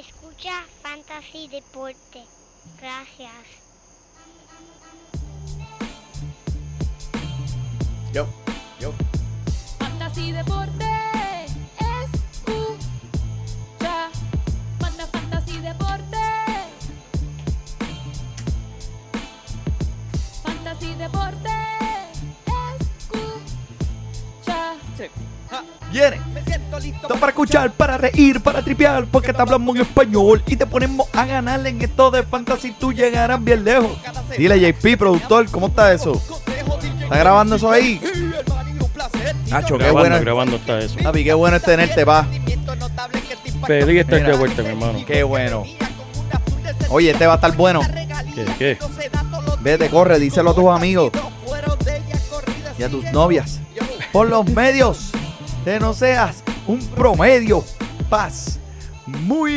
[0.00, 2.24] Escucha Fantasy Deporte.
[2.80, 3.30] Gracias.
[8.10, 8.26] Yo,
[8.80, 8.94] yo.
[9.78, 10.86] Fantasy Deporte.
[12.02, 12.80] Escucha.
[14.80, 16.16] Manda Fantasy Deporte.
[20.42, 21.50] Fantasy Deporte.
[24.40, 24.78] Escucha.
[25.92, 26.16] Viene.
[26.16, 26.29] Me siento
[26.80, 31.06] listo para escuchar, para reír, para tripear, porque te hablamos en español y te ponemos
[31.12, 32.72] a ganar en esto de fantasy.
[32.72, 33.92] Tú llegarás bien lejos.
[34.36, 36.20] Dile, JP, productor, ¿cómo está eso?
[37.02, 38.00] ¿Está grabando eso ahí?
[39.48, 40.20] Nacho, qué Grabando, bueno.
[40.20, 40.96] grabando está eso.
[41.02, 42.26] Papi, qué bueno es tenerte, pa.
[43.66, 44.30] Feliz estar Mira.
[44.32, 45.04] de vuelta, mi hermano.
[45.06, 45.64] Qué bueno.
[46.88, 47.80] Oye, este va a estar bueno.
[48.34, 48.44] ¿Qué?
[48.58, 48.78] ¿Qué?
[49.60, 51.10] Vete, corre, díselo a tus amigos
[52.78, 53.60] y a tus novias.
[54.12, 55.10] Por los medios.
[55.64, 57.64] Que no seas un promedio.
[58.08, 58.60] Paz.
[59.04, 59.52] Muy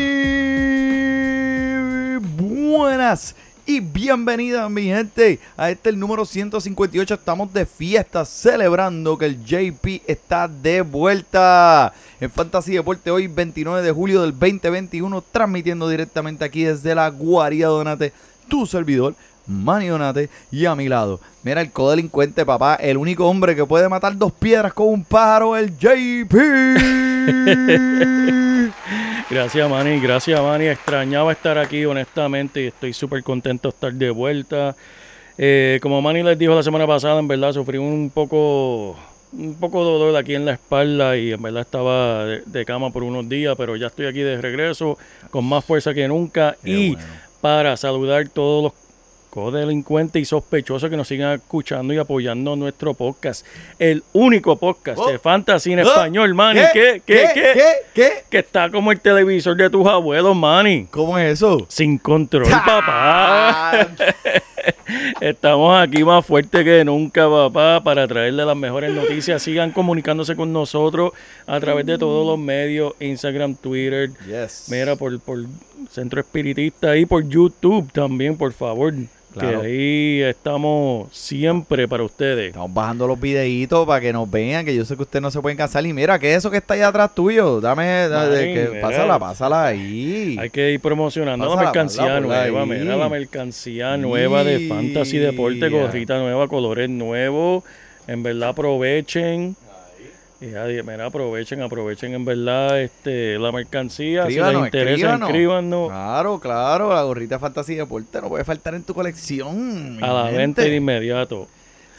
[2.40, 3.36] buenas
[3.68, 7.14] y bienvenidas mi gente a este el número 158.
[7.14, 13.84] Estamos de fiesta celebrando que el JP está de vuelta en Fantasy Deporte hoy 29
[13.84, 18.12] de julio del 2021 transmitiendo directamente aquí desde la Guarida Donate,
[18.48, 19.14] tu servidor
[19.46, 21.20] Manny Donate y a mi lado.
[21.44, 25.56] Mira el codelincuente papá, el único hombre que puede matar dos piedras con un pájaro,
[25.56, 27.03] el JP.
[29.30, 30.00] Gracias, Manny.
[30.00, 30.68] Gracias, Manny.
[30.68, 34.76] Extrañaba estar aquí, honestamente, y estoy súper contento de estar de vuelta.
[35.38, 38.96] Eh, como Manny les dijo la semana pasada, en verdad sufrí un poco,
[39.32, 42.92] un poco de dolor aquí en la espalda y en verdad estaba de, de cama
[42.92, 44.98] por unos días, pero ya estoy aquí de regreso
[45.32, 47.08] con más fuerza que nunca Qué y bueno.
[47.42, 48.74] para saludar todos los
[49.34, 53.44] codelincuentes y sospechosos que nos sigan escuchando y apoyando nuestro podcast.
[53.80, 55.08] El único podcast Oh.
[55.10, 55.88] de fantasy en Oh.
[55.88, 56.60] español, Manny.
[56.72, 57.02] ¿Qué?
[57.04, 57.28] ¿Qué?
[57.34, 57.44] ¿Qué?
[57.56, 57.64] ¿Qué?
[57.96, 58.12] ¿Qué?
[58.30, 60.86] Que está como el televisor de tus abuelos, Manny.
[60.92, 61.66] ¿Cómo es eso?
[61.68, 63.88] Sin control, papá.
[65.20, 69.42] Estamos aquí más fuerte que nunca, papá, para traerle las mejores noticias.
[69.42, 71.12] Sigan comunicándose con nosotros
[71.48, 74.12] a través de todos los medios, Instagram, Twitter.
[74.28, 74.68] Yes.
[74.70, 75.40] Mira, por, por
[75.90, 78.94] Centro Espiritista y por YouTube también, por favor.
[79.34, 79.62] Claro.
[79.62, 82.48] Que ahí estamos siempre para ustedes.
[82.50, 85.42] Estamos bajando los videitos para que nos vean, que yo sé que ustedes no se
[85.42, 85.86] pueden cansar.
[85.86, 87.60] Y mira, ¿qué es eso que está ahí atrás tuyo?
[87.60, 90.38] Dame, Ay, que- pásala, pásala ahí.
[90.40, 92.62] Hay que ir promocionando Pásala, la mercancía nueva.
[92.62, 92.70] ahí.
[92.80, 97.64] Mira la mercancía nueva de Fantasy Deporte, gorrita nueva, colores nuevos.
[98.08, 99.56] En verdad aprovechen.
[100.44, 104.24] Y mira, aprovechen, aprovechen en verdad este, la mercancía.
[104.24, 105.88] si Escríbanos, les interesa, escríbanos.
[105.88, 110.00] Claro, claro, la gorrita Fantasy Deporte no puede faltar en tu colección.
[110.04, 110.38] a la gente.
[110.38, 111.48] venta de inmediato.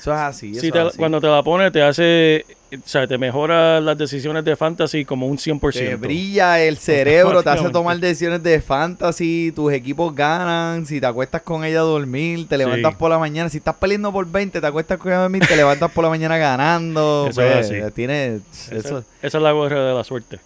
[0.04, 0.50] Eso es así.
[0.52, 0.98] Eso Si es te- así.
[0.98, 2.44] cuando te la pones, te hace,
[2.74, 5.72] o sea, te mejora las decisiones de Fantasy como un 100%.
[5.72, 11.06] Te brilla el cerebro, te hace tomar decisiones de fantasy, tus equipos ganan, si te
[11.06, 12.96] acuestas con ella a dormir, te levantas Sí.
[12.98, 15.56] por la mañana, si estás peleando por 20, te acuestas con ella a dormir, te
[15.56, 17.28] levantas por la mañana ganando.
[17.30, 17.92] Eso es pues, así.
[17.94, 19.04] tiene Esa, eso.
[19.22, 20.38] esa es la gorra de la suerte.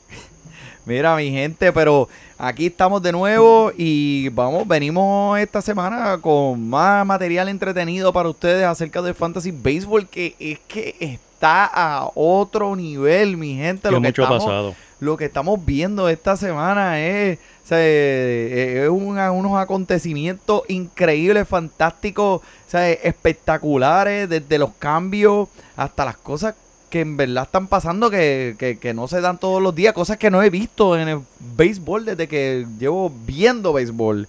[0.88, 7.04] Mira, mi gente, pero aquí estamos de nuevo y vamos, venimos esta semana con más
[7.04, 13.36] material entretenido para ustedes acerca del Fantasy Baseball, que es que está a otro nivel,
[13.36, 13.90] mi gente.
[13.90, 14.74] Lo que, mucho estamos, pasado.
[15.00, 21.46] lo que estamos viendo esta semana es, o sea, eh, es una- unos acontecimientos increíbles,
[21.46, 26.54] fantásticos, o sea, espectaculares, desde los cambios hasta las cosas
[26.90, 30.16] que en verdad están pasando que, que- que no se dan todos los días, cosas
[30.16, 31.20] que no he visto en el
[31.56, 34.26] béisbol desde que llevo viendo béisbol.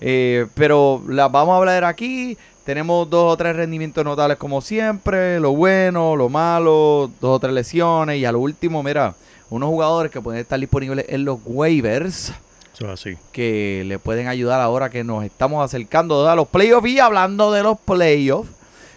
[0.00, 2.36] Eh, pero las vamos a hablar aquí.
[2.64, 7.52] Tenemos dos o tres rendimientos notables como siempre, lo bueno, lo malo, dos o tres
[7.52, 9.14] lesiones y a lo último, mira,
[9.50, 12.32] unos jugadores que pueden estar disponibles en los waivers
[12.72, 13.16] Eso así.
[13.32, 17.62] que le pueden ayudar ahora que nos estamos acercando a los playoffs y hablando de
[17.64, 18.48] los playoffs.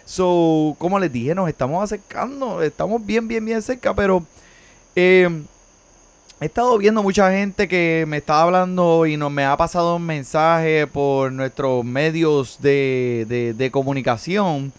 [0.06, 4.24] So, como les dije, nos estamos acercando, estamos bien, bien, bien cerca, pero
[4.94, 5.28] eh,
[6.40, 10.06] he estado viendo mucha gente que me está hablando y nos me ha pasado un
[10.06, 14.72] mensaje por nuestros medios de, de- de comunicación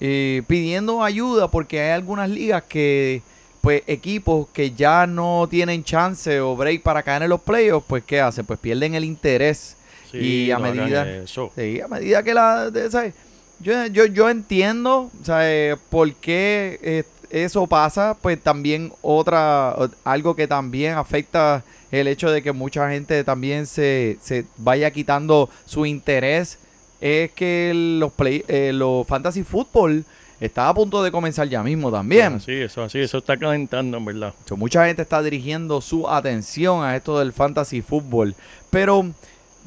[0.00, 3.22] eh, pidiendo ayuda porque hay algunas ligas que,
[3.60, 8.02] pues, equipos que ya no tienen chance o break para caer en los playoffs, pues,
[8.02, 8.44] ¿qué hacen?
[8.44, 9.76] Pues pierden el interés.
[10.10, 11.52] Sí, Y a no medida- eso.
[11.56, 12.68] Sí, a medida que la...
[12.68, 13.14] de- ¿sabes?
[13.62, 15.76] Yo, yo, yo entiendo, ¿sabes?
[15.88, 19.74] Por qué eh, eso pasa, pues también otra,
[20.04, 25.48] algo que también afecta el hecho de que mucha gente también se, se vaya quitando
[25.64, 26.58] su interés,
[27.00, 30.04] es que los, play, eh, los fantasy football
[30.40, 32.40] está a punto de comenzar ya mismo también.
[32.40, 34.34] Sí, eso así, eso está calentando, en verdad.
[34.46, 38.34] So, mucha gente está dirigiendo su atención a esto del fantasy fútbol.
[38.70, 39.06] Pero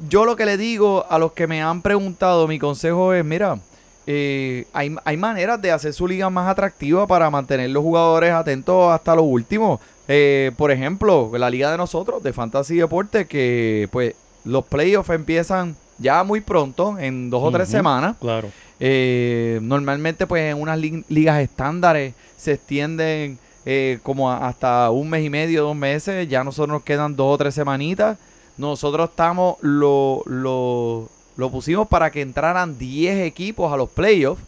[0.10, 3.60] yo lo que le digo a los que me han preguntado, mi consejo es, mira,
[4.08, 8.92] eh, hay, hay maneras de hacer su liga más atractiva para mantener los jugadores atentos
[8.94, 9.80] hasta lo último.
[10.08, 14.14] Eh, por ejemplo, la liga de nosotros, de Fantasy Deporte, que pues
[14.44, 18.16] los playoffs empiezan ya muy pronto, en dos o tres semanas.
[18.20, 18.50] Claro.
[18.80, 25.10] Eh, normalmente, pues en unas li- ligas estándares se extienden eh, como a- hasta un
[25.10, 26.28] mes y medio, dos meses.
[26.28, 28.18] Ya nosotros nos quedan dos o tres semanitas.
[28.58, 34.42] Nosotros estamos, lo, lo, lo pusimos para que entraran 10 equipos a los playoffs,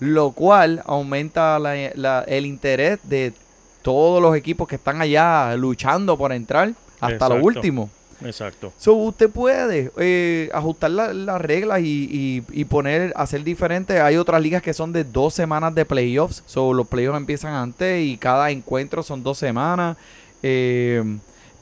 [0.00, 3.32] lo cual aumenta la- la- el interés de
[3.82, 7.90] todos los equipos que están allá luchando por entrar hasta lo último.
[8.24, 8.72] Exacto.
[8.78, 14.00] So, usted puede eh, ajustar la- las reglas y, y- y poner, hacer diferente.
[14.00, 16.42] Hay otras ligas que son de dos semanas de playoffs.
[16.46, 19.96] So, los playoffs empiezan antes y cada encuentro son dos semanas.
[20.42, 21.02] Eh,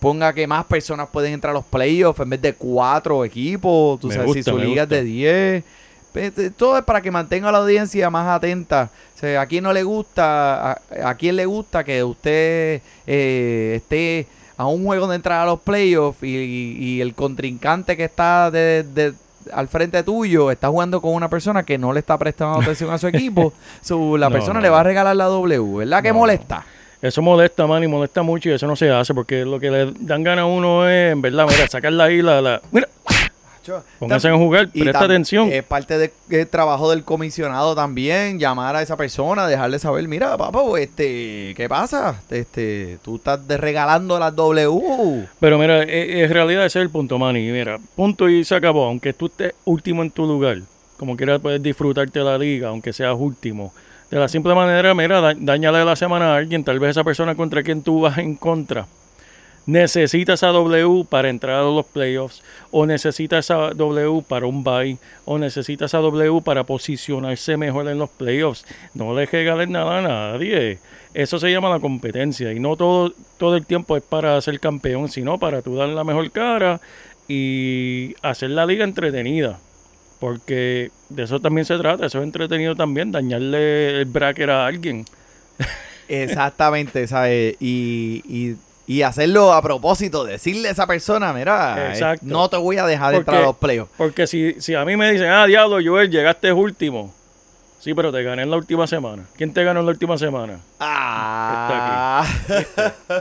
[0.03, 3.99] ponga que más personas pueden entrar a los playoffs en vez de cuatro equipos.
[4.01, 5.65] Tú Me sabes, si su liga es de 10.
[6.13, 8.91] Pues, eh, Todo es para que mantenga a la audiencia más atenta.
[9.15, 13.75] O sea, a quién no le gusta, a, a quién le gusta que usted eh,
[13.77, 14.27] esté
[14.57, 18.51] a un juego de entrar a los playoffs y, y- y el contrincante que está
[18.51, 19.15] de, de-
[19.53, 22.99] al frente tuyo está jugando con una persona que no le está prestando atención a
[22.99, 23.53] su equipo.
[23.81, 26.03] So, la No, persona no, le va a regalar la W, ¿verdad?
[26.03, 26.19] Que no.
[26.19, 26.65] molesta.
[27.03, 29.93] Eso molesta, man, y molesta mucho y eso no se hace porque lo que le
[29.99, 32.89] dan ganas a uno es, en verdad, mira, sacarla ahí, la, la, mira,
[33.99, 35.53] póngase a jugar, Y presta atención.
[35.53, 40.37] Es parte de- del trabajo del comisionado también, llamar a esa persona, dejarle saber, mira,
[40.37, 42.23] papá, este, ¿qué pasa?
[42.31, 45.27] Este, tú estás de- regalando las W.
[45.41, 47.51] Pero mira, e- en realidad ese es el punto, Manny.
[47.51, 48.85] Mira, punto y se acabó.
[48.87, 50.59] Aunque tú estés último en tu lugar,
[50.97, 53.73] como quieras puedes disfrutarte de la liga, aunque seas último.
[54.13, 57.35] De la simple manera, mira, da- dañale la semana a alguien, tal vez esa persona
[57.35, 58.87] contra quien tú vas en contra.
[59.65, 64.99] Necesita esa W para entrar a los playoffs, o necesita esa W para un bye,
[65.25, 68.67] o necesita esa W para posicionarse mejor en los playoffs.
[68.93, 70.79] No le regales nada a nadie.
[71.15, 75.09] Eso se llama la competencia y no todo, todo el tiempo es para ser campeón,
[75.09, 76.83] sino para tú dar la mejor cara
[77.29, 79.59] y hacer la liga entretenida.
[80.23, 85.05] Porque de eso también se trata, eso es entretenido también, dañarle el bracket a alguien.
[86.07, 87.57] Exactamente, ¿sabes?
[87.59, 92.79] Y, y, y hacerlo a propósito, decirle a esa persona, mira, eh, no te voy
[92.79, 93.93] a dejar entrar a Porque- los playoffs.
[93.97, 97.13] Porque si, si a mí me dicen, ah, diablo, Joel, llegaste último.
[97.81, 99.25] Sí, pero te gané en la última semana.
[99.37, 100.61] ¿Quién te ganó en la última semana?
[100.79, 102.25] Ah,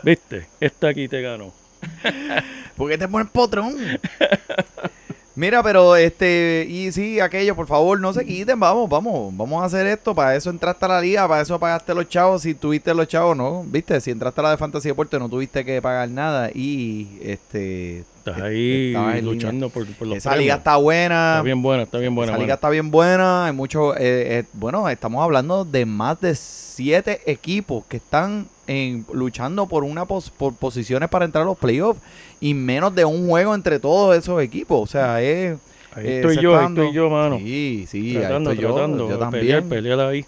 [0.04, 0.46] ¿Viste?
[0.60, 1.52] Esta aquí te ganó.
[2.78, 3.76] ¿por qué te pones potrón?
[5.34, 9.66] Mira, pero este, y sí, aquello, por favor, no se quiten, vamos, vamos, vamos a
[9.66, 12.94] hacer esto, para eso entraste a la liga, para eso pagaste los chavos, si tuviste
[12.94, 16.10] los chavos, no, viste, si entraste a la de Fantasy Deporte no tuviste que pagar
[16.10, 21.42] nada y este Estás eh, ahí luchando por, por los esa liga está buena, Está
[21.44, 22.34] bien buena, está bien buena.
[22.34, 24.00] esa liga está bien buena, hay mucho, eh,
[24.40, 30.06] eh, bueno, estamos hablando de más de siete equipos que están en, luchando por una
[30.06, 32.00] pos- por posiciones para entrar a los playoffs
[32.42, 35.58] y menos de un juego entre todos esos equipos, o sea, es
[35.94, 37.38] Ahí eh, estoy yo, ahí estoy yo, mano.
[37.38, 39.42] Sí, sí, tratando, ahí estoy yo, yo también.
[39.42, 40.26] Pelear, pelear ahí.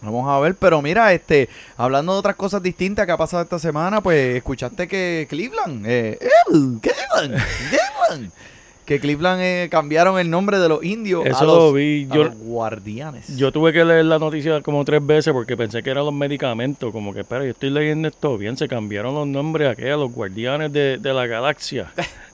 [0.00, 3.58] Vamos a ver, pero mira, este, hablando de otras cosas distintas que ha pasado esta
[3.58, 8.32] semana, pues escuchaste que Cleveland, eh, eh, Cleveland, Cleveland,
[8.84, 12.06] que Cleveland eh, cambiaron el nombre de los indios a los, lo vi.
[12.10, 13.36] a Yo, los guardianes.
[13.36, 16.90] yo tuve que leer la noticia como tres veces porque pensé que eran los medicamentos.
[16.92, 18.56] Como que, espera, yo estoy leyendo esto bien.
[18.56, 21.92] Se cambiaron los nombres aquí a los guardianes de, de la galaxia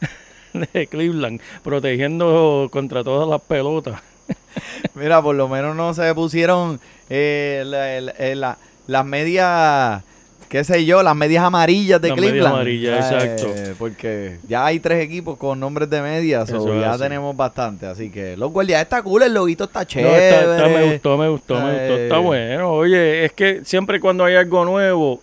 [0.73, 4.00] de Cleveland, protegiendo contra todas las pelotas.
[4.95, 10.02] Mira, por lo menos no se pusieron eh, la- la- eh, la- las medias,
[10.49, 13.55] qué sé yo, las medias amarillas de Las medias amarillas, Eh, exacto.
[13.78, 17.02] Porque ya hay tres equipos con nombres de medias, o ya así.
[17.02, 17.87] tenemos bastante.
[17.87, 20.28] Así que los guardianes está cool, el loguito está No, chévere.
[20.31, 21.97] está- está- me gustó, me gustó, me gustó.
[21.99, 22.23] Está Eh.
[22.23, 22.73] bueno.
[22.73, 25.21] Oye, es que siempre cuando hay algo nuevo,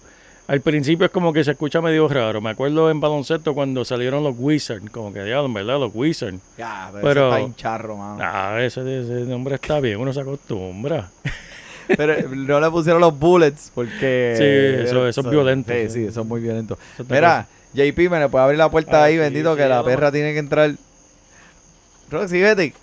[0.48, 2.40] al principio es como que se escucha medio raro.
[2.40, 6.38] Me acuerdo en baloncesto cuando salieron los Wizards, como que diablo, verdad, los Wizards.
[6.58, 8.18] Ya, pero, Pero- ese está hincharro, mano.
[8.22, 11.10] Ah, ese, ese nombre está bien, uno se acostumbra.
[11.88, 14.34] Pero no le pusieron los bullets porque...
[14.38, 15.72] Sí, eso- eso es violento.
[15.74, 16.78] Sí, sí, eso es muy violento.
[17.10, 19.84] Mira, JP, me le puede abrir la puerta Ah, ahí, sí, bendito, sí, que la
[19.84, 20.72] perra tiene que entrar.
[22.10, 22.74] Roxy, vete.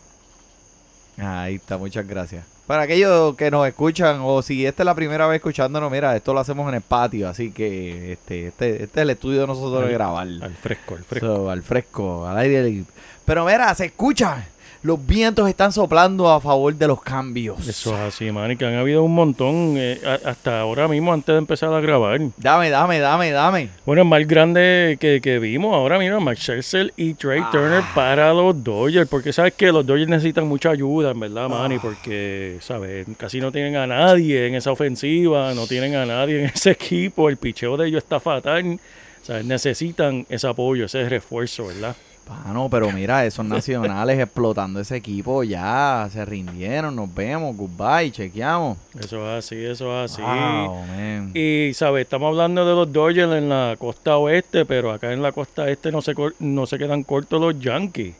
[1.19, 2.45] Ahí está, muchas gracias.
[2.67, 6.33] Para aquellos que nos escuchan, o si esta es la primera vez escuchándonos, mira, esto
[6.33, 9.87] lo hacemos en el patio, así que este, este, este es el estudio de nosotros
[9.87, 10.27] de grabar.
[10.27, 11.27] Al fresco, al fresco.
[11.27, 12.91] So, al fresco, al aire libre.
[13.25, 14.47] Pero mira, se escucha.
[14.83, 17.69] Los vientos están soplando a favor de los cambios.
[17.69, 21.33] Eso es así, man, y que han habido un montón, eh, hasta ahora mismo antes
[21.33, 22.21] de empezar a grabar.
[22.37, 23.69] Dame, dame, dame, dame.
[23.87, 27.49] Bueno, el más grande que, que vimos ahora, mira, Max Scherzer y Trey Ah.
[27.53, 31.49] Turner para los Dodgers, porque sabes que los Dodgers necesitan mucha ayuda, en verdad, Ah.
[31.49, 36.41] Manny, porque, sabes, casi no tienen a nadie en esa ofensiva, no tienen a nadie
[36.41, 38.81] en ese equipo, el picheo de ellos está fatal,
[39.23, 41.95] sabes, necesitan ese apoyo, ese refuerzo, ¿verdad?
[42.27, 48.79] Pano, pero mira, esos nacionales explotando ese equipo ya se rindieron, nos vemos, goodbye, chequeamos.
[48.99, 50.23] Eso es así, eso es así.
[50.23, 51.31] Wow.
[51.35, 52.03] Y, ¿sabes?
[52.03, 55.91] Estamos hablando de los Dodgers en la costa oeste, pero acá en la costa este
[55.93, 58.15] no se, no se quedan cortos los Yankees.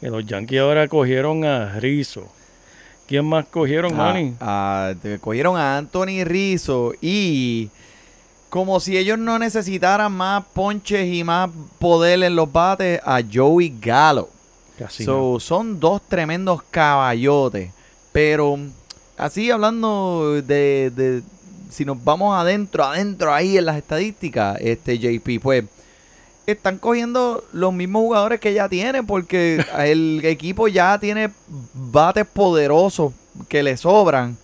[0.00, 2.26] Que los Yankees ahora cogieron a Rizzo.
[3.06, 4.34] ¿Quién más cogieron, Ah, Manny?
[4.40, 7.68] ah, cogieron a Anthony Rizzo y
[8.50, 13.74] como si ellos no necesitaran más ponches y más poder en los bates a Joey
[13.80, 14.28] Gallo.
[14.78, 17.70] Casi So, son dos tremendos caballotes.
[18.12, 18.58] Pero
[19.16, 21.22] así hablando de, de-
[21.70, 25.64] si nos vamos adentro, adentro ahí en las estadísticas, este JP, pues
[26.46, 31.30] están cogiendo los mismos jugadores que ya tienen porque el equipo ya tiene
[31.72, 33.12] bates poderosos
[33.48, 34.36] que le sobran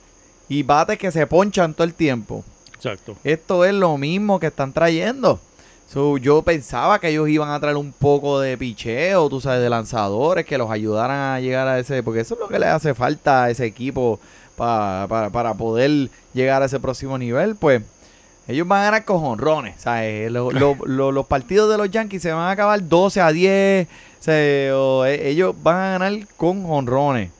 [0.48, 2.44] y bates que se ponchan todo el tiempo.
[2.92, 3.16] Exacto.
[3.24, 5.40] Esto es lo mismo que están trayendo.
[5.88, 9.70] So, yo pensaba que ellos iban a traer un poco de picheo, tú sabes, de
[9.70, 12.92] lanzadores que los ayudaran a llegar a ese, porque eso es lo que le hace
[12.94, 14.18] falta a ese equipo
[14.56, 17.54] pa- pa- para poder llegar a ese próximo nivel.
[17.54, 17.82] Pues
[18.48, 20.30] ellos van a ganar con jonrones, ¿sabes?
[20.32, 23.86] Lo- lo- lo- los partidos de los Yankees se van a acabar 12 a 10,
[24.18, 24.72] ¿sabes?
[24.74, 27.30] O, ellos van a ganar con jonrones.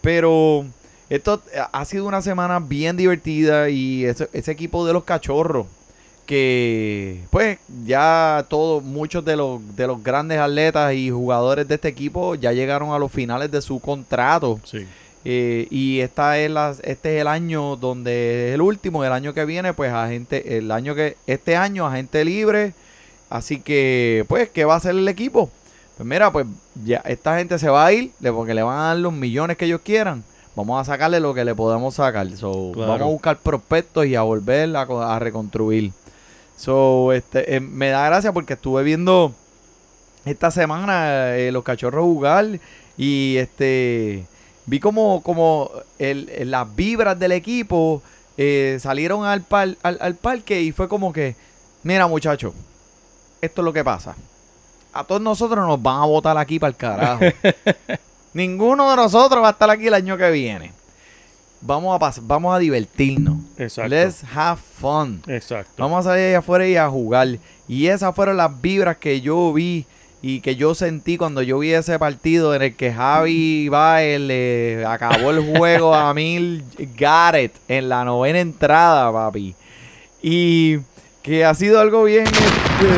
[0.00, 0.64] Pero
[1.10, 5.66] esto ha sido una semana bien divertida y ese, ese equipo de los cachorros
[6.24, 11.88] que pues ya todos muchos de los de los grandes atletas y jugadores de este
[11.88, 14.60] equipo ya llegaron a los finales de su contrato.
[14.62, 14.86] Sí.
[15.24, 19.34] eh, y esta es la, este es el año donde es el último el año
[19.34, 22.74] que viene pues agente el año que este año agente libre.
[23.28, 25.50] Así que pues qué va a hacer el equipo
[25.96, 26.46] pues mira pues
[26.84, 29.64] ya esta gente se va a ir porque le van a dar los millones que
[29.64, 30.22] ellos quieran
[30.56, 32.88] vamos a sacarle lo que le podemos sacar so, Claro.
[32.92, 35.92] vamos a buscar prospectos y a volver a, co- a reconstruir
[36.56, 39.32] so este eh, me da gracia porque estuve viendo
[40.24, 42.58] esta semana eh, los cachorros jugar
[42.98, 44.26] y este
[44.66, 48.02] vi como, como el, el- las vibras del equipo
[48.36, 51.34] eh, salieron al, par- al, al parque y fue como que,
[51.82, 52.52] mira muchachos,
[53.40, 54.14] esto es lo que pasa.
[54.92, 57.24] A todos nosotros nos van a votar aquí para el carajo.
[58.32, 60.72] Ninguno de nosotros va a estar aquí el año que viene.
[61.62, 63.36] Vamos a pas- vamos a divertirnos.
[63.58, 63.88] Exacto.
[63.94, 65.22] Let's have fun.
[65.26, 65.72] Exacto.
[65.82, 67.28] Vamos a salir allá afuera y a jugar.
[67.68, 69.84] Y esas fueron las vibras que yo vi
[70.22, 74.84] y que yo sentí cuando yo vi ese partido en el que Javi Baez le
[74.86, 76.64] acabó el juego a Mil
[76.96, 79.54] Garrett en la novena entrada, papi.
[80.22, 80.76] Y
[81.22, 82.24] que ha sido algo bien.
[82.26, 82.38] este,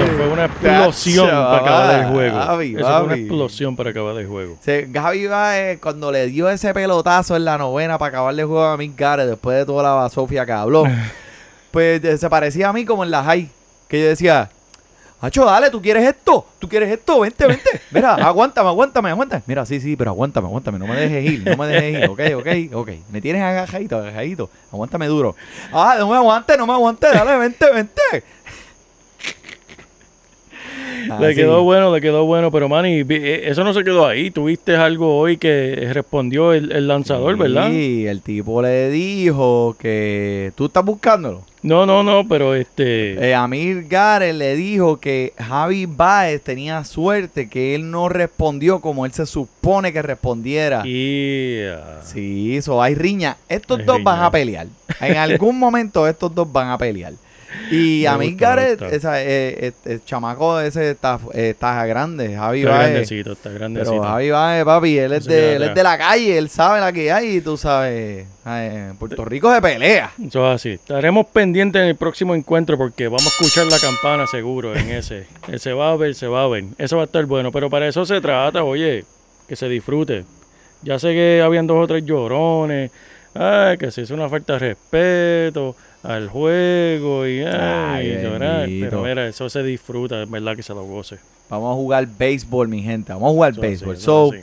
[0.05, 2.38] Eso fue una explosión para acabar el juego.
[2.76, 4.57] Eso fue una explosión para acabar el juego.
[4.61, 8.64] Se- Javi Baez, cuando le dio ese pelotazo en la novena para acabarle el juego
[8.64, 10.85] a Mick Garrett después de toda la basofia que habló,
[11.73, 13.49] pues eh, se parecía a mí como en la high.
[13.88, 14.49] Que yo decía,
[15.23, 16.45] Hacho, dale, ¿tú quieres esto?
[16.59, 17.21] ¿Tú quieres esto?
[17.21, 17.81] Vente, vente.
[17.93, 19.45] Mira, aguántame, aguántame, aguántame.
[19.47, 20.81] Mira, sí, sí, pero aguántame, aguántame.
[20.81, 22.11] No me dejes ir, no me dejes ir.
[22.11, 22.91] Ok, ok, ok.
[23.12, 24.50] Me tienes agajadito, agajadito.
[24.73, 25.37] Aguántame duro.
[25.73, 27.07] Ah, no me aguante, no me aguante.
[27.07, 28.02] Dale, vente, vente.
[31.21, 31.37] Le Así.
[31.37, 34.31] quedó bueno, le quedó bueno, pero Manny, eh, eso no se quedó ahí.
[34.31, 37.71] Tuviste algo hoy que respondió el, el lanzador, ¿verdad?
[37.71, 41.42] Sí, el tipo le dijo que tú estás buscándolo.
[41.62, 43.12] No, no, no, pero este.
[43.28, 49.07] Eh, Amir Gareth le dijo que Javi Baez tenía suerte, que él no respondió como
[49.07, 50.83] él se supone que respondiera.
[50.85, 53.37] y, ah, Sí, eso hay riña.
[53.49, 54.66] Estos Hay dos van a pelear.
[55.00, 57.12] En algún momento estos dos van a pelear.
[57.71, 62.35] Y gusta, me Gareth, esa, eh, eh, el chamaco ese está, eh, está grande.
[62.35, 62.91] Javi está Baez.
[62.91, 63.93] grandecito, está grandecito.
[63.93, 66.93] Pero Javi Baez, papi, él es, de, él es de la calle, él sabe la
[66.93, 68.27] que hay y tú sabes.
[68.47, 70.13] en Puerto Rico se pelea.
[70.25, 70.71] Eso es así.
[70.71, 75.27] Estaremos pendientes en el próximo encuentro porque vamos a escuchar la campana seguro en ese.
[75.59, 76.65] Se va a ver, se va a ver.
[76.79, 77.53] Eso va a estar bueno.
[77.53, 79.05] Pero para eso se trata, oye,
[79.47, 80.25] que se disfrute.
[80.83, 82.91] Ya sé que habían dos o tres llorones.
[83.35, 88.69] Ay, que se hizo una falta de respeto al juego y, ay, llorar.
[88.69, 91.19] Pero mira, eso se disfruta, es verdad que se lo goce.
[91.49, 93.13] Vamos a jugar béisbol, mi gente.
[93.13, 93.97] Vamos a jugar béisbol.
[93.97, 94.43] So, así.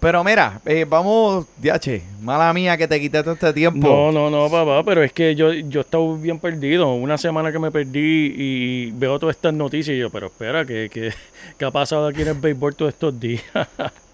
[0.00, 3.86] pero mira, eh, vamos, diache, mala mía que te quité todo este tiempo.
[3.86, 6.92] No, no, no, papá, pero es que yo, yo estaba bien perdido.
[6.94, 10.90] Una semana que me perdí y veo todas estas noticias y yo, pero espera, ¿qué,
[10.92, 11.12] qué,
[11.58, 13.42] qué ha pasado aquí en el béisbol todos estos días?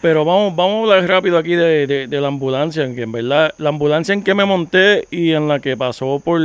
[0.00, 3.12] Pero vamos, vamos a hablar rápido aquí de, de- de la ambulancia, en que en
[3.12, 6.40] verdad, la ambulancia en que me monté y en la que pasó por,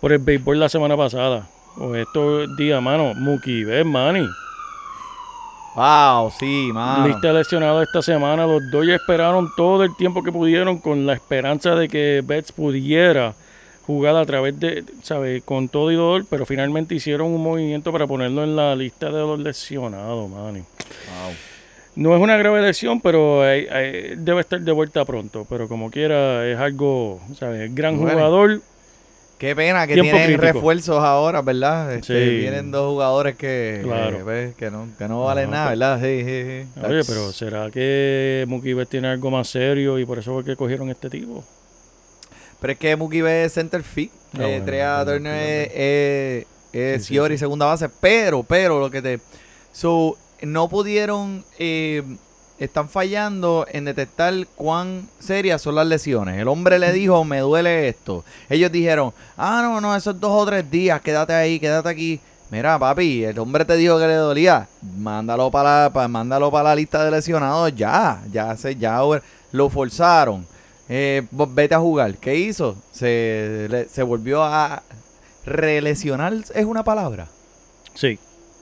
[0.00, 1.48] por el béisbol la semana pasada.
[1.76, 4.26] O estos días, mano, Muki, ves, Manny.
[5.76, 7.06] Wow, sí, mano.
[7.06, 8.46] Lista de lesionados esta semana.
[8.46, 13.34] Los Dodgers esperaron todo el tiempo que pudieron con la esperanza de que Betts pudiera
[13.86, 15.42] jugar a través de, ¿sabes?
[15.44, 19.20] Con todo y dolor, pero finalmente hicieron un movimiento para ponerlo en la lista de
[19.20, 20.60] los lesionados, Manny.
[20.60, 21.34] Wow.
[21.96, 25.46] No es una grave lesión, pero hay- hay- debe estar de vuelta pronto.
[25.48, 27.74] Pero como quiera, es algo, ¿sabes?
[27.74, 28.12] Gran Bueno.
[28.14, 28.60] jugador.
[29.38, 30.42] Qué pena que tienen crítico.
[30.42, 31.94] refuerzos ahora, ¿verdad?
[31.94, 32.36] Este, Sí.
[32.40, 34.22] Vienen dos jugadores que, Claro.
[34.24, 35.98] ves, que no, que no valen nada, ¿verdad?
[36.02, 36.80] Sí, sí, sí.
[36.86, 40.56] Oye, pero ¿será que Mookie Betts tiene algo más serio y por eso fue que
[40.56, 41.42] cogieron este tipo?
[42.60, 44.10] Pero es que Mookie Betts es center field.
[44.34, 45.72] Ah, eh, bueno, Trea bueno, Turner bueno.
[45.74, 47.88] es, es, Sí, segunda base.
[47.88, 49.20] Pero, pero, lo que te...
[49.72, 51.44] So, no pudieron...
[51.58, 52.02] eh,
[52.58, 56.38] están fallando en detectar cuán serias son las lesiones.
[56.38, 58.22] El hombre le dijo, me duele esto.
[58.50, 62.20] Ellos dijeron, ah, no, no, esos dos o tres días, quédate ahí, quédate aquí.
[62.50, 64.68] Mira, papi, el hombre te dijo que le dolía.
[64.98, 68.20] Mándalo para, pa- mándalo para la lista de lesionados ya.
[68.30, 69.00] Ya se, ya
[69.52, 70.46] lo forzaron.
[70.86, 72.16] Eh, vete a jugar.
[72.18, 72.76] ¿Qué hizo?
[72.92, 74.82] Se, le- se volvió a
[75.46, 76.34] relesionar.
[76.54, 77.28] ¿Es una palabra?
[77.94, 78.18] Sí.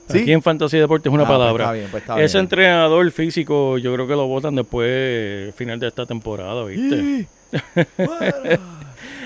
[0.09, 0.19] ¿Sí?
[0.19, 1.63] Aquí en Fantasy Deportes es una Ah, pues palabra.
[1.65, 2.45] está bien, pues está Ese bien.
[2.45, 7.27] entrenador físico, yo creo que lo votan después, final de esta temporada, ¿viste?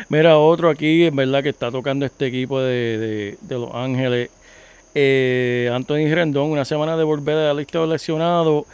[0.10, 4.30] Mira, otro aquí, en verdad, que está tocando este equipo de, de- de Los Ángeles.
[4.96, 8.66] Eh, Anthony Rendón, una semana de volver a la lista de lesionados,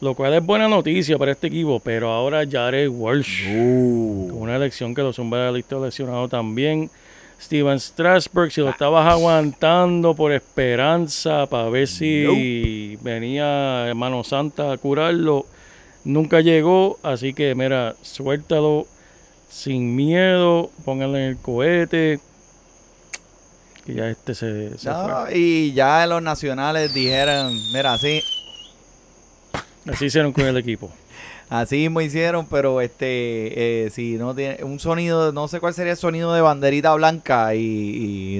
[0.00, 4.30] lo cual es buena noticia para este equipo, pero ahora Jared Walsh, Uh.
[4.40, 6.88] una elección que lo zumba de la lista de lesionados también.
[7.40, 14.76] Steven Strasburg, si lo estabas aguantando por esperanza para ver si venía Hermano Santa a
[14.76, 15.46] curarlo,
[16.04, 18.86] nunca llegó, así que mira, suéltalo
[19.48, 22.20] sin miedo, póngalo en el cohete,
[23.86, 28.22] que ya este se, se No, y ya los nacionales dijeron, mira, así,
[29.84, 29.94] fue.
[29.94, 30.90] Así hicieron con el equipo.
[31.50, 35.92] Así mismo hicieron, pero este, eh, si no tiene un sonido, no sé cuál sería
[35.92, 38.38] el sonido de banderita blanca y,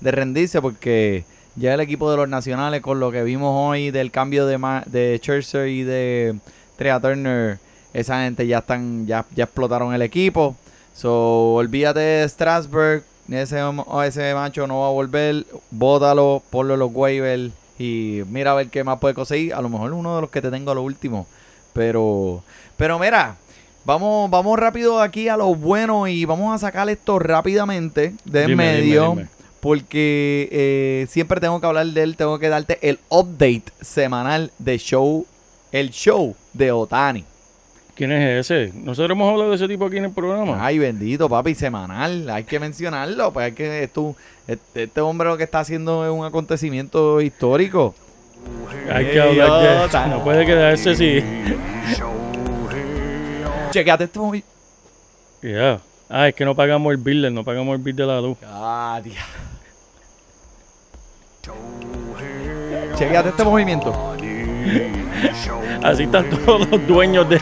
[0.00, 1.24] de, rendirse, porque
[1.56, 4.84] ya el equipo de los nacionales, con lo que vimos hoy del cambio de, Ma-
[4.86, 6.36] de Scherzer y de
[6.76, 7.58] Trea Turner,
[7.92, 10.54] esa gente ya están, ya, ya explotaron el equipo.
[10.94, 13.60] So, olvídate de Strasburg, ese,
[14.04, 18.84] ese macho no va a volver, bótalo, ponlo los waivers y mira a ver qué
[18.84, 19.54] más puede conseguir.
[19.54, 21.26] A lo mejor uno de los que te tengo a lo último.
[21.72, 22.42] Pero,
[22.76, 23.36] pero mira,
[23.84, 28.48] vamos, vamos rápido aquí a lo bueno y vamos a sacar esto rápidamente de en
[28.48, 29.10] Dime, dime, medio.
[29.10, 29.28] dime.
[29.60, 34.78] Porque eh, siempre tengo que hablar de él, tengo que darte el update semanal de
[34.78, 35.26] show,
[35.70, 37.24] el show de Otani.
[37.94, 38.72] ¿Quién es ese?
[38.74, 40.64] Nosotros hemos hablado de ese tipo aquí en el programa.
[40.64, 42.30] Ay, bendito, papi, semanal.
[42.30, 43.30] Hay que mencionarlo.
[43.30, 44.16] Pues hay que esto,
[44.48, 47.94] este, este hombre lo que está haciendo es un acontecimiento histórico.
[48.92, 50.08] Hay que hablar de.
[50.08, 51.24] No puede quedarse así.
[53.70, 54.44] Chequeate este movi-
[55.42, 55.80] Ya.
[56.08, 58.36] Ah, es que no pagamos el bill, no pagamos el bill de la luz.
[58.44, 59.20] Ah, tía.
[62.96, 63.92] Chequeate este movimiento.
[65.82, 67.40] Así están todos los dueños de.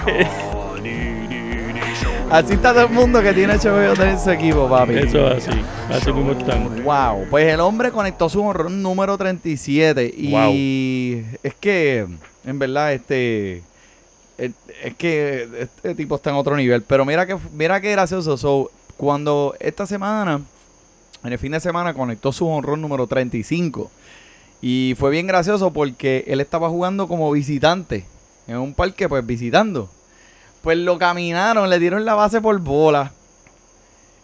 [2.30, 4.98] Así está todo el mundo que tiene HBO en su equipo, papi.
[4.98, 5.58] Eso es así.
[5.90, 6.84] Así mismo están.
[6.84, 12.06] Wow, pues el hombre conectó su honrón número 37 y es que
[12.44, 13.62] en verdad este
[14.36, 14.52] es,
[14.84, 18.70] es que este tipo está en otro nivel, pero mira que mira qué gracioso, so,
[18.98, 20.42] cuando esta semana
[21.24, 23.90] en el fin de semana conectó su honrón número 35
[24.60, 28.04] y fue bien gracioso porque él estaba jugando como visitante
[28.46, 29.88] en un parque pues visitando.
[30.68, 33.11] Pues lo caminaron, le dieron la base por bola.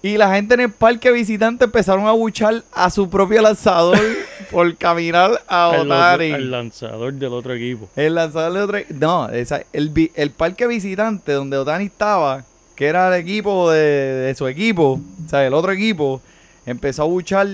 [0.03, 3.99] Y la gente en el parque visitante empezaron a buchar a su propio lanzador
[4.51, 6.33] por caminar a Otani.
[6.33, 7.89] al lanzador del otro equipo.
[7.97, 8.79] El lanzador de otro.
[9.01, 12.45] No, esa- el, el parque visitante donde Otani estaba,
[12.77, 16.21] que era el equipo de, de su equipo, o sea, el otro equipo,
[16.67, 17.49] empezó a buchar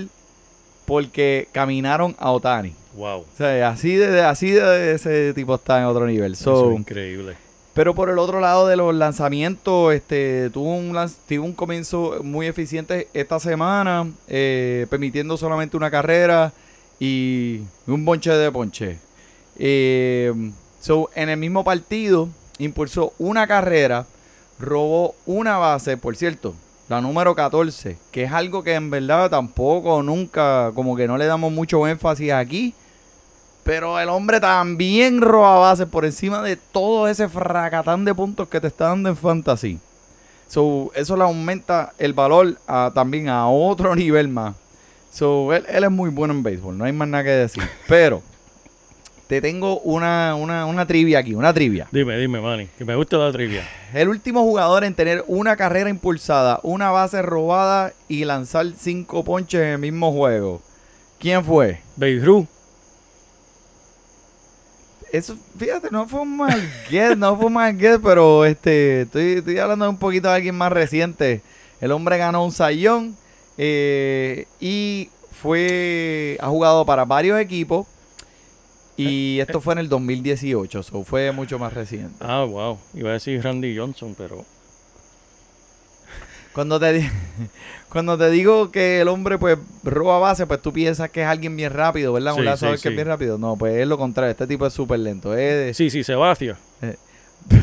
[0.85, 2.75] porque caminaron a Otani.
[2.95, 3.19] Wow.
[3.21, 6.35] O sea, así de, así de ese tipo está en otro nivel.
[6.35, 7.37] So, Eso es increíble.
[7.73, 10.93] Pero por el otro lado de los lanzamientos, este, tuvo un,
[11.27, 16.51] tuvo un comienzo muy eficiente esta semana, eh, permitiendo solamente una carrera
[16.99, 18.99] y un bonche de ponche.
[19.57, 20.33] Eh,
[20.79, 24.05] so, en el mismo partido, impulsó una carrera,
[24.59, 26.53] robó una base, por cierto,
[26.89, 31.25] la número 14, que es algo que en verdad tampoco, nunca, como que no le
[31.25, 32.73] damos mucho énfasis aquí.
[33.63, 38.59] Pero el hombre también roba bases por encima de todo ese fracatán de puntos que
[38.59, 39.79] te está dando en fantasy.
[40.47, 44.55] So, eso le aumenta el valor a- también a otro nivel más.
[45.11, 47.63] So, él, él es muy bueno en béisbol, no hay más nada que decir.
[47.87, 48.23] Pero
[49.27, 51.87] te tengo una, una, una trivia aquí, una trivia.
[51.91, 53.63] Dime, dime, Manny, que me gusta la trivia.
[53.93, 59.61] El último jugador en tener una carrera impulsada, una base robada y lanzar cinco ponches
[59.61, 60.61] en el mismo juego.
[61.19, 61.79] ¿Quién fue?
[61.95, 62.47] Babe Ruth.
[65.11, 69.33] Eso, fíjate, no fue un mal guess, no fue un mal guess, pero este, estoy,
[69.33, 71.41] estoy hablando un poquito de alguien más reciente.
[71.81, 73.17] El hombre ganó un sayón
[73.57, 77.87] eh, y fue, ha jugado para varios equipos
[78.97, 82.15] y esto fue en el 2018, so fue mucho más reciente.
[82.19, 82.77] Ah, wow.
[82.93, 84.45] Iba a decir Randy Johnson, pero.
[86.53, 87.09] Cuando te,
[87.89, 91.55] cuando te digo que el hombre pues roba base, pues tú piensas que es alguien
[91.55, 92.33] bien rápido, ¿verdad?
[92.33, 93.37] Sí, Un lanzador sí, que es bien rápido.
[93.37, 94.31] No, pues es lo contrario.
[94.31, 95.35] Este tipo es súper lento.
[95.35, 96.57] Es, Sí, sí, Sebastián.
[96.81, 96.95] Eh.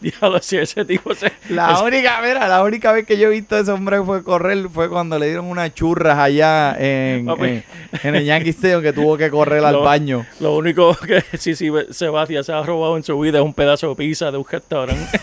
[0.00, 1.30] Diablo, si ese tipo se.
[1.50, 4.22] La es- única, mira, la única vez que yo he visto a ese hombre fue
[4.24, 7.64] correr fue cuando le dieron unas churras allá en, en,
[8.02, 9.82] en el Yankee Stadium que tuvo que correr al No.
[9.82, 10.24] baño.
[10.40, 13.90] Lo único que sí, sí, Sebastián se ha robado en su vida es un pedazo
[13.90, 15.20] de pizza de un restaurante.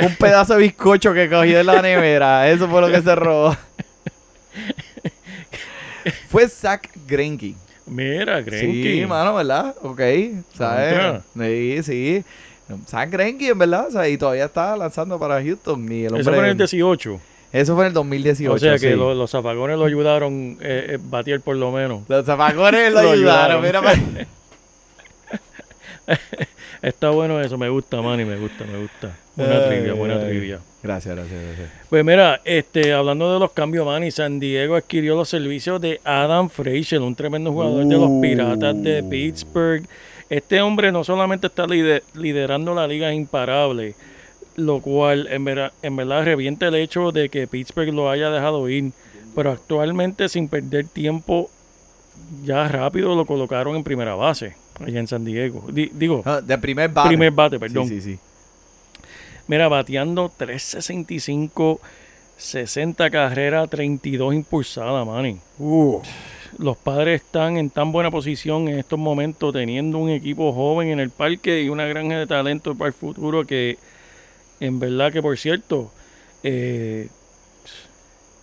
[0.00, 2.48] Un pedazo de bizcocho que cogió de la nevera.
[2.50, 3.56] Eso fue lo que se robó.
[6.28, 7.54] Fue Zach Greinke.
[7.86, 9.00] Mira, Grenky.
[9.00, 9.74] Sí, mano, ¿verdad?
[9.82, 10.00] Ok,
[10.54, 11.22] ¿sabes?
[11.36, 12.24] Sí, sí.
[12.86, 15.90] Zach Greinke, en verdad, o sea, y todavía está lanzando para Houston.
[15.90, 17.20] Y el Eso fue en el 18.
[17.50, 18.52] Eso fue en el 2018.
[18.52, 18.94] o sea que sí.
[18.94, 22.02] lo- los zafagones lo ayudaron eh, eh, batir por lo menos.
[22.08, 23.64] Los zapacones lo, Lo ayudaron.
[23.64, 24.04] ayudaron.
[24.12, 24.26] Mira,
[26.82, 29.16] Está bueno eso, me gusta, Manny, me gusta, me gusta.
[29.34, 30.20] Buena Ay, trivia, buena ay.
[30.28, 30.58] trivia.
[30.82, 31.70] Gracias, gracias, gracias.
[31.90, 36.48] Pues mira, este, hablando de los cambios, Manny, San Diego adquirió los servicios de Adam
[36.48, 38.20] Frazier, un tremendo jugador de los Uh.
[38.20, 39.84] Piratas de Pittsburgh.
[40.30, 43.94] Este hombre no solamente está lider- liderando la liga imparable,
[44.56, 48.68] lo cual en, vera- en verdad revienta el hecho de que Pittsburgh lo haya dejado
[48.68, 48.92] ir,
[49.34, 51.50] pero actualmente sin perder tiempo,
[52.44, 55.64] ya rápido lo colocaron en primera base, allá en San Diego.
[55.70, 57.08] Di- digo, Ah, de primer bate.
[57.08, 57.88] primer bate, perdón.
[57.88, 58.18] Sí, sí, sí.
[59.46, 61.80] Mira, bateando 365,
[62.36, 65.38] 60 carreras, 32 impulsadas, Manny.
[66.58, 71.00] Los padres están en tan buena posición en estos momentos, teniendo un equipo joven en
[71.00, 73.78] el parque y una granja de talento para el futuro que,
[74.60, 75.90] en verdad que, por cierto,
[76.42, 77.08] eh,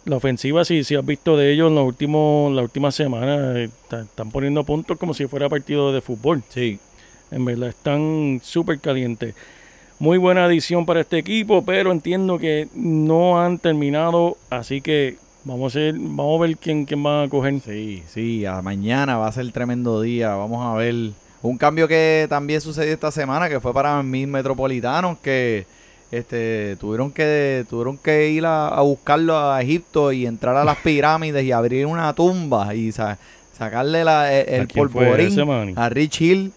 [0.06, 3.70] la ofensiva, si, si has visto de ellos en los últimos, las últimas semanas, eh,
[3.90, 6.44] están poniendo puntos como si fuera partido de fútbol.
[6.50, 6.80] Sí.
[7.32, 9.36] En verdad, están súper calientes.
[9.98, 15.76] Muy buena adición para este equipo, pero entiendo que no han terminado, así que vamos
[15.76, 17.60] a, ver, vamos a ver quién, quién va a coger.
[17.62, 20.36] Sí, sí, a mañana va a ser tremendo día.
[20.36, 25.18] Vamos a ver un cambio que también sucedió esta semana, que fue para mis metropolitanos,
[25.20, 25.66] que
[26.12, 30.78] este tuvieron que tuvieron que ir a, a buscarlo a Egipto y entrar a las
[30.78, 33.18] pirámides y abrir una tumba y sa-
[33.58, 36.52] sacarle la, el, el ¿A quién fue polvorín a Rich Hill,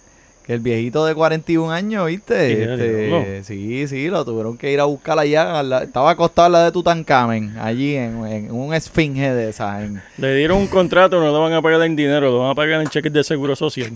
[0.46, 2.34] que el viejito de 41 años, ¿viste?
[2.34, 5.58] ¿Qué Este, sí, sí, lo tuvieron que ir a buscar allá.
[5.58, 9.84] al la- estaba acostado al lado de Tutankamen, allí en, en un esfinge de esa.
[9.84, 12.54] en- Le dieron un contrato, no lo van a pagar en dinero, lo van a
[12.54, 13.92] pagar en cheques de seguro social.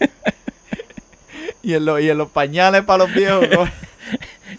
[1.62, 3.46] Y en, los- y en los pañales para los viejos.
[3.50, 3.64] ¿no?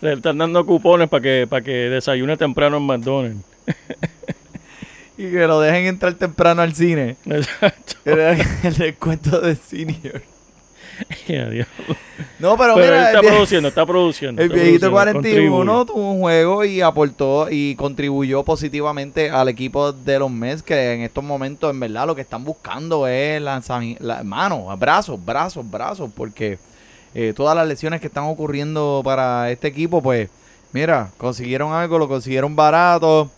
[0.01, 3.45] Le están dando cupones para que, para que desayune temprano en McDonald's.
[5.17, 7.17] y que lo dejen entrar temprano al cine.
[7.25, 7.93] Exacto.
[8.05, 8.31] Era
[8.63, 10.21] el descuento de senior.
[12.39, 14.41] No, pero, Pero él mira, está el, produciendo, está produciendo.
[14.41, 15.85] el está viejito produciendo, 41 contribuye.
[15.85, 21.01] tuvo un juego y aportó y contribuyó positivamente al equipo de los Mets que en
[21.01, 26.11] estos momentos en verdad lo que están buscando es lanzamiento, la, manos, brazos, brazos, brazos,
[26.15, 26.59] porque
[27.13, 30.29] eh, todas las lesiones que están ocurriendo para este equipo, pues
[30.71, 33.29] mira, consiguieron algo, lo consiguieron barato.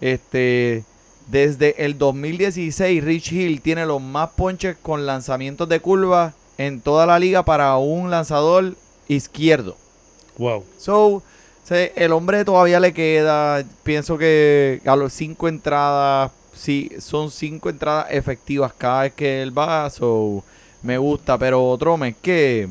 [0.00, 0.84] Este,
[1.28, 7.06] desde el 2016, Rich Hill tiene los más ponches con lanzamientos de curva en toda
[7.06, 8.74] la liga para un lanzador
[9.08, 9.76] izquierdo.
[10.38, 10.64] Wow.
[10.78, 11.22] So,
[11.70, 13.64] el hombre todavía le queda.
[13.82, 19.56] Pienso que a los cinco entradas, sí, son cinco entradas efectivas cada vez que él
[19.56, 19.88] va.
[19.90, 20.42] So,
[20.82, 21.38] me gusta.
[21.38, 22.68] Pero otro mes que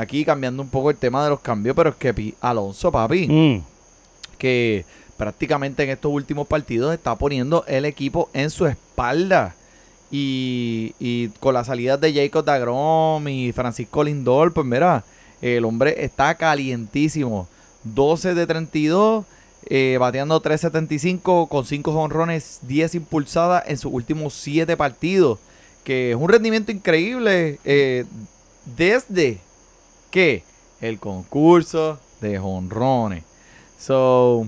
[0.00, 3.62] aquí cambiando un poco el tema de los cambios, pero es que Alonso, papi, Mm.
[4.38, 4.84] que
[5.16, 9.54] prácticamente en estos últimos partidos está poniendo el equipo en su espalda.
[10.10, 15.04] Y, y con la salida de Jacob Dagrom y Francisco Lindor, pues mira,
[15.42, 17.46] el hombre está calientísimo.
[17.84, 19.24] 12 de 32,
[19.66, 25.38] eh, bateando 3.75 con 5 jonrones, 10 impulsadas en sus últimos 7 partidos.
[25.84, 28.04] Que es un rendimiento increíble eh,
[28.76, 29.40] desde
[30.10, 30.42] que
[30.80, 33.24] el concurso de jonrones.
[33.78, 34.46] So,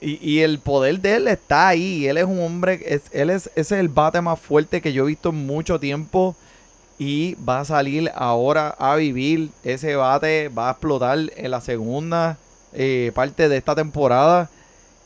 [0.00, 2.06] y, y el poder de él está ahí.
[2.06, 5.04] Él es un hombre, es, él es, ese es el bate más fuerte que yo
[5.04, 6.36] he visto en mucho tiempo.
[6.98, 9.50] Y va a salir ahora a vivir.
[9.64, 12.38] Ese bate va a explotar en la segunda
[12.72, 14.48] eh, parte de esta temporada.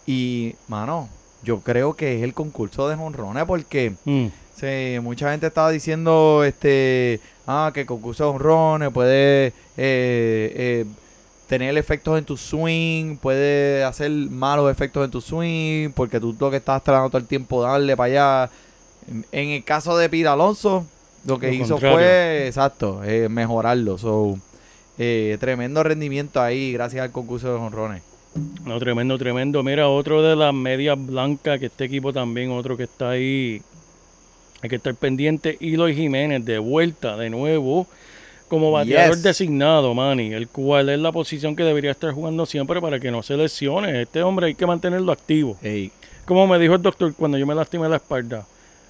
[0.06, 1.08] Y, mano,
[1.42, 4.26] yo creo que es el concurso de jonrones porque Mm.
[4.58, 10.84] Sí, mucha gente estaba diciendo este ah, que el concurso de honrones puede eh, eh,
[11.46, 16.50] tener efectos en tu swing, puede hacer malos efectos en tu swing, porque tú lo
[16.50, 18.50] que estás tratando todo el tiempo darle para allá.
[19.08, 20.86] En- En el caso de Pete Alonso,
[21.26, 21.96] lo que Lo hizo contrario.
[21.98, 23.98] fue, exacto, eh, mejorarlo.
[23.98, 24.38] So,
[24.98, 28.02] eh, tremendo rendimiento ahí gracias al concurso de honrones.
[28.64, 29.62] No, tremendo, tremendo.
[29.62, 33.62] Mira, otro de las medias blancas, que este equipo también, otro que está ahí,
[34.66, 35.56] hay que estar pendiente.
[35.60, 37.86] Eloy Jiménez, de vuelta, de nuevo,
[38.48, 39.22] como bateador Yes.
[39.22, 43.22] designado, Manny, el cual es la posición que debería estar jugando siempre para que no
[43.22, 44.02] se lesione.
[44.02, 45.56] Este hombre hay que mantenerlo activo.
[46.24, 48.46] Como me dijo el doctor cuando yo me lastimé la espalda,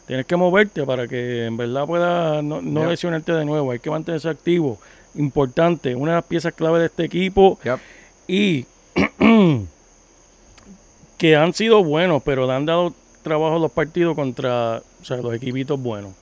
[0.07, 2.91] tienes que moverte para que en verdad pueda no, no Yep.
[2.91, 3.71] lesionarte de nuevo.
[3.71, 4.79] Hay que mantenerse activo.
[5.15, 7.79] Importante, una de las piezas clave de este equipo yep.
[8.29, 8.67] y
[11.19, 12.93] que han sido buenos, pero le han dado
[13.27, 16.13] trabajo los partidos contra o sea, los equipitos buenos.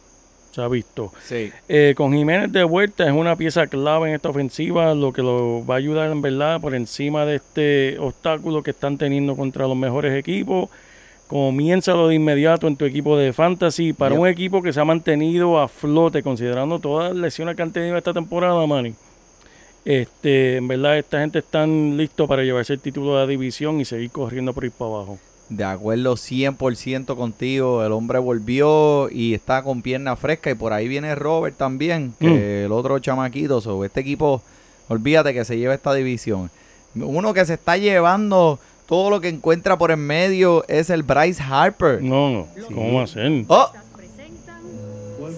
[0.53, 1.13] Se ha visto.
[1.23, 1.53] Sí.
[1.69, 5.67] Eh, con Jiménez de vuelta es una pieza clave en esta ofensiva, lo que lo
[5.67, 9.77] va a ayudar en verdad por encima de este obstáculo que están teniendo contra los
[9.77, 10.71] mejores equipos.
[11.27, 14.21] Comiénzalo de inmediato en tu equipo de fantasy para Yep.
[14.23, 17.99] un equipo que se ha mantenido a flote, considerando todas las lesiones que han tenido
[17.99, 18.95] esta temporada, Manny.
[19.85, 23.85] Este, en verdad, esta gente están listos para llevarse el título de la división y
[23.85, 25.19] seguir corriendo por ir para abajo.
[25.49, 30.89] De acuerdo 100% contigo, el hombre volvió y está con pierna fresca y por ahí
[30.89, 34.43] viene Robert también, que el otro chamaquito, so, este equipo,
[34.89, 36.51] olvídate que se lleva esta división.
[36.95, 41.43] Uno que se está llevando todo lo que encuentra por en medio es el Bryce
[41.43, 42.03] Harper.
[42.03, 43.45] No, no, ¿cómo va a ser?
[43.49, 43.71] Oh,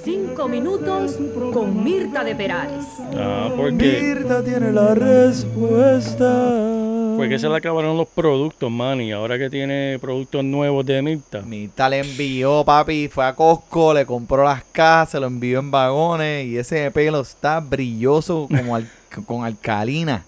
[0.05, 1.19] Cinco minutos
[1.53, 2.85] con Mirta de Perales.
[3.17, 6.76] Ah, porque Mirta tiene la respuesta.
[7.17, 9.13] Fue que se le acabaron los productos, Manny.
[9.13, 11.43] Ahora que tiene productos nuevos de Mirta.
[11.43, 15.71] Mirta le envió, papi, fue a Costco, le compró las cajas, se lo envió en
[15.71, 18.89] vagones y ese pelo está brilloso como al-
[19.27, 20.25] con alcalina.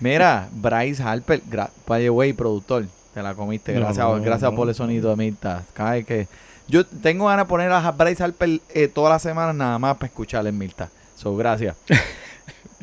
[0.00, 1.40] Mira, Bryce Harper,
[1.86, 3.72] by the way, productor, te la comiste.
[3.74, 4.56] No, Gracias, no, gracias no.
[4.56, 5.62] por el sonido de Mirta.
[5.72, 6.28] Cada vez que
[6.66, 10.06] yo tengo ganas de poner a Bryce Harper eh, todas las semanas nada más para
[10.06, 10.90] escucharle en Mirta.
[11.16, 11.76] So, gracias.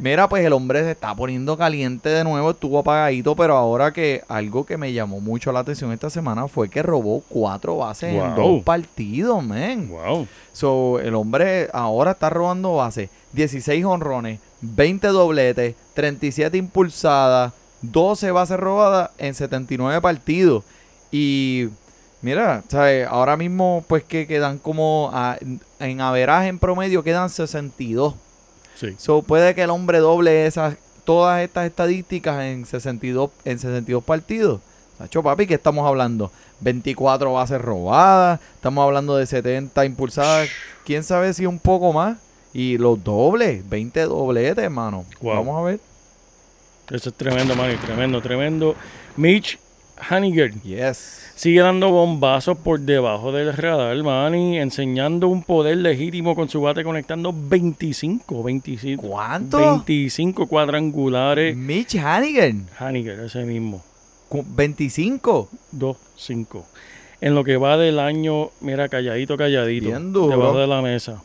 [0.02, 4.24] Mira, pues el hombre se está poniendo caliente de nuevo, estuvo apagadito, pero ahora que
[4.28, 8.36] algo que me llamó mucho la atención esta semana fue que robó cuatro bases en
[8.36, 9.90] dos partidos, men.
[9.90, 10.28] Wow.
[10.54, 18.60] So, el hombre ahora está robando bases, 16 honrones, 20 dobletes, 37 impulsadas, 12 bases
[18.60, 20.64] robadas en 79 partidos.
[21.12, 21.68] Y
[22.24, 23.08] mira, ¿sabes?
[23.08, 25.38] ahora mismo pues que quedan como a-
[25.80, 28.16] en averaje en promedio quedan 62.
[28.82, 28.96] Sí.
[28.98, 34.60] So, puede que el hombre doble esas, todas estas estadísticas en 62, en 62 partidos.
[34.98, 36.32] Sacho, papi, ¿qué estamos hablando?
[36.62, 40.50] 24 bases robadas, estamos hablando de 70 impulsadas,
[40.84, 42.18] quién sabe si un poco más.
[42.54, 45.06] Y los dobles, 20 dobletes, hermano.
[45.22, 45.36] Wow.
[45.36, 45.80] Vamos a ver.
[46.90, 47.78] Eso es tremendo, Manny.
[47.78, 48.76] Tremendo, tremendo.
[49.16, 49.60] Mitch
[50.10, 51.32] Haniger Yes.
[51.36, 54.58] sigue dando bombazos por debajo del radar, Manny.
[54.60, 59.02] Enseñando un poder legítimo con su bate, conectando 25, 25.
[59.08, 59.58] ¿Cuánto?
[59.60, 61.56] 25 cuadrangulares.
[61.56, 63.84] Mitch Hannigan, Haniger, ese mismo.
[64.30, 65.50] cu- 25.
[65.72, 66.66] 2, 5.
[67.22, 69.88] En lo que va del año, mira, calladito, calladito.
[69.88, 70.30] Bien duro.
[70.30, 71.22] Debajo de la mesa.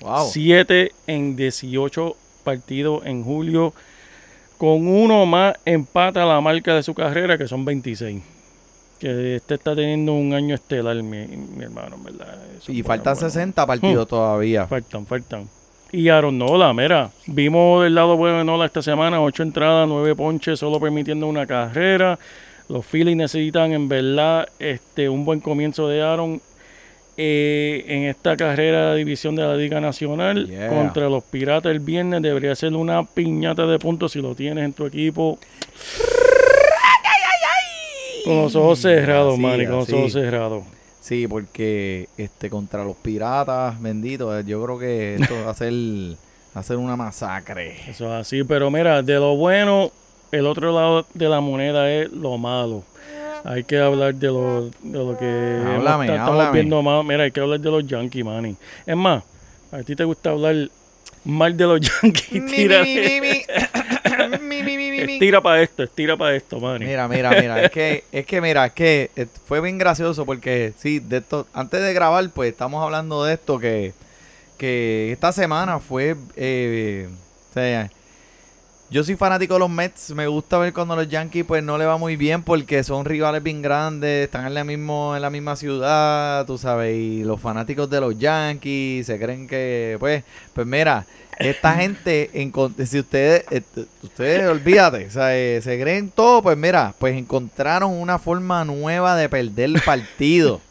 [0.00, 0.28] Wow.
[0.30, 3.74] 7 en 18 partidos en julio.
[4.60, 8.22] Con uno más empata la marca de su carrera, que son 26.
[8.98, 12.38] Que este está teniendo un año estelar, mi, mi hermano, en ¿verdad?
[12.58, 13.30] Eso Y faltan bueno, bueno.
[13.30, 14.66] 60 partidos todavía.
[14.66, 15.48] Faltan, faltan.
[15.92, 20.14] Y Aaron Nola, mira, vimos el lado bueno de Nola esta semana, ocho entradas, nueve
[20.14, 22.18] ponches, solo permitiendo una carrera.
[22.68, 26.42] Los Phillies necesitan en verdad este un buen comienzo de Aaron
[27.22, 30.68] eh, en esta carrera de división de la Liga Nacional Yeah.
[30.68, 32.22] contra los Piratas el viernes.
[32.22, 35.38] Debería ser una piñata de puntos si lo tienes en tu equipo.
[38.24, 40.64] Con los ojos cerrados, Así, Manny, con los ojos cerrados.
[41.00, 45.72] Sí, porque este contra los piratas, bendito, eh, yo creo que esto va a ser,
[45.74, 47.76] va a ser una masacre.
[47.88, 49.90] Eso es así, pero mira, de lo bueno,
[50.32, 52.84] el otro lado de la moneda es lo malo.
[53.44, 56.52] Hay que hablar de lo, de lo que hemos- Háblame, estamos háblame.
[56.52, 57.04] viendo más.
[57.04, 58.56] Mira, hay que hablar de los Yankees, Manny.
[58.86, 59.22] Es más,
[59.72, 60.56] a ti te gusta hablar
[61.24, 62.46] mal de los Yankees.
[62.46, 62.82] Tira,
[64.42, 66.84] estira para esto, estira para esto, Manny.
[66.86, 70.72] Mira, mira, mira, es que, es que mira, es que eh, fue bien gracioso porque
[70.78, 73.92] sí, de esto, antes de grabar, pues estamos hablando de esto que,
[74.58, 77.08] que esta semana fue, eh,
[77.50, 77.90] o sea,
[78.90, 81.84] yo soy fanático de los Mets, me gusta ver cuando los Yankees pues no le
[81.86, 85.54] va muy bien porque son rivales bien grandes, están en la mismo, en la misma
[85.54, 91.06] ciudad, tú sabes, y los fanáticos de los Yankees se creen que, pues, pues mira,
[91.38, 93.62] esta gente, encon- si ustedes, eh,
[94.02, 99.14] ustedes olvídate, o sea, eh, se creen todo, pues mira, pues encontraron una forma nueva
[99.16, 100.60] de perder el partido.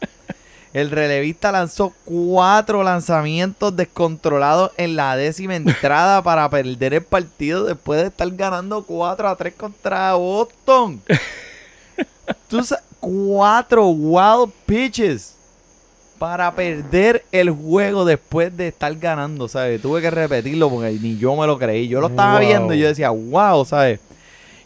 [0.72, 8.00] El relevista lanzó cuatro lanzamientos descontrolados en la décima entrada para perder el partido después
[8.02, 11.02] de estar ganando 4 a 3 contra Boston.
[12.48, 15.34] Tú sa- cuatro wild pitches
[16.18, 19.80] para perder el juego después de estar ganando, ¿sabes?
[19.80, 21.88] Tuve que repetirlo porque ni yo me lo creí.
[21.88, 22.46] Yo lo estaba Wow.
[22.46, 23.98] viendo y yo decía, wow, ¿sabes?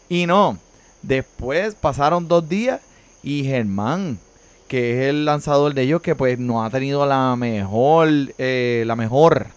[0.09, 0.57] Y no,
[1.01, 2.81] después pasaron dos días
[3.23, 4.19] y Germán,
[4.67, 8.95] que es el lanzador de ellos, que pues no ha tenido la mejor, eh, la
[8.95, 9.47] mejor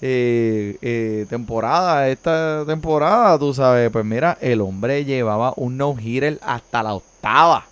[0.00, 6.82] eh, eh, temporada, esta temporada, tú sabes, pues mira, el hombre llevaba un no-hitter hasta
[6.82, 7.66] la octava.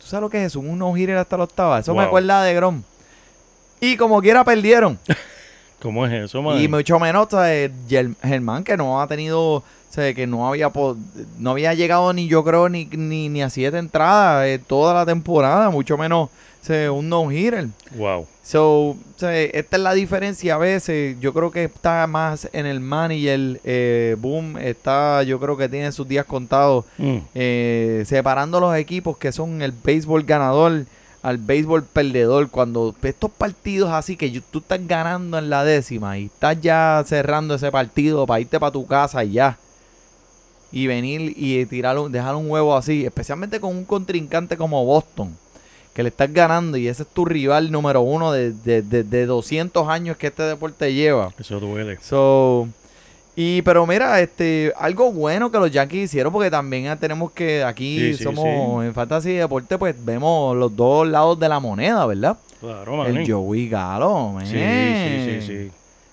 [0.00, 0.60] ¿Tú sabes lo que es eso?
[0.60, 1.78] Un no-hitter hasta la octava.
[1.78, 2.82] Eso me acuerda de Grom.
[3.80, 4.98] Y como quiera perdieron.
[5.80, 6.64] ¿Cómo es eso, Manny?
[6.64, 7.28] Y mucho menos
[8.22, 9.62] Germán, que no ha tenido,
[9.94, 10.14] ¿sabes?
[10.14, 10.72] que no había
[11.38, 15.06] no había llegado ni yo creo ni, ni, ni a siete entradas eh, toda la
[15.06, 16.30] temporada, mucho menos
[16.90, 17.68] un no-hitter.
[17.96, 18.26] Wow.
[18.42, 21.16] So, esta es la diferencia a veces.
[21.20, 23.60] Yo creo que está más en el manager.
[23.64, 26.84] Eh, Boom está, yo creo que tiene sus días contados.
[26.98, 27.18] Mm.
[27.34, 30.86] eh, separando los equipos que son el béisbol ganador
[31.22, 32.50] al béisbol perdedor.
[32.50, 37.54] Cuando estos partidos así que tú estás ganando en la décima y estás ya cerrando
[37.54, 39.58] ese partido para irte para tu casa y ya.
[40.74, 45.36] Y venir y tirar un- dejar un huevo así, especialmente con un contrincante como Boston,
[45.94, 49.26] que le estás ganando y ese es tu rival número uno de, de, de- de
[49.26, 51.32] 200 años que este deporte lleva.
[51.38, 51.98] Eso duele.
[52.02, 52.66] So,
[53.36, 58.12] y pero mira, este, algo bueno que los Yankees hicieron, porque también tenemos que aquí
[58.12, 62.36] Sí, sí, somos en Fantasy Deporte, pues vemos los dos lados de la moneda, ¿verdad?
[62.60, 63.18] Claro, Manny.
[63.24, 64.46] El Joey Galo, man.
[64.46, 65.70] Sí, sí, sí, sí.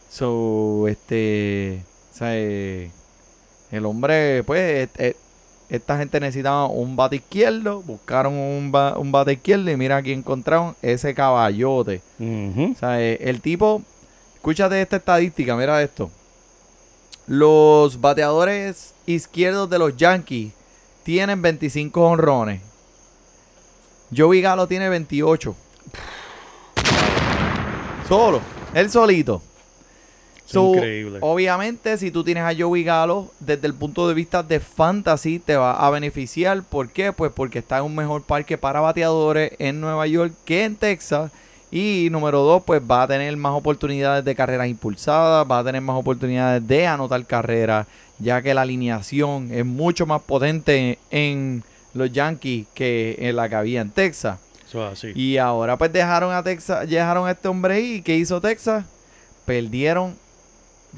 [0.10, 1.82] So, este,
[2.14, 2.92] o sea, eh,
[3.72, 5.18] el hombre, pues, et- et-
[5.70, 10.12] esta gente necesitaba un bate izquierdo, buscaron un, ba- un bate izquierdo y mira aquí
[10.12, 12.02] encontraron ese caballote.
[12.20, 13.82] O sea, eh, el tipo,
[14.36, 16.10] escúchate esta estadística, mira esto.
[17.28, 20.52] Los bateadores izquierdos de los Yankees
[21.04, 22.62] tienen 25 honrones.
[24.16, 25.56] Joey Galo tiene 28.
[28.10, 28.42] Solo,
[28.74, 29.42] él solito.
[30.52, 31.20] So, increíble.
[31.22, 35.56] Obviamente, si tú tienes a Joey Galo, desde el punto de vista de fantasy, te
[35.56, 36.64] va a beneficiar.
[36.64, 37.14] ¿Por qué?
[37.14, 41.32] Pues porque está en un mejor parque para bateadores en Nueva York que en Texas.
[41.72, 45.82] Y número dos, pues va a tener más oportunidades de carreras impulsadas, va a tener
[45.82, 47.88] más oportunidades de anotar carreras,
[48.20, 53.56] ya que la alineación es mucho más potente en los Yankees que en la que
[53.56, 54.38] había en Texas.
[54.68, 55.12] Eso es así.
[55.16, 57.94] Y ahora pues dejaron a Texas, dejaron a este hombre ahí.
[57.96, 58.86] ¿Y qué hizo Texas?
[59.46, 60.16] Perdieron.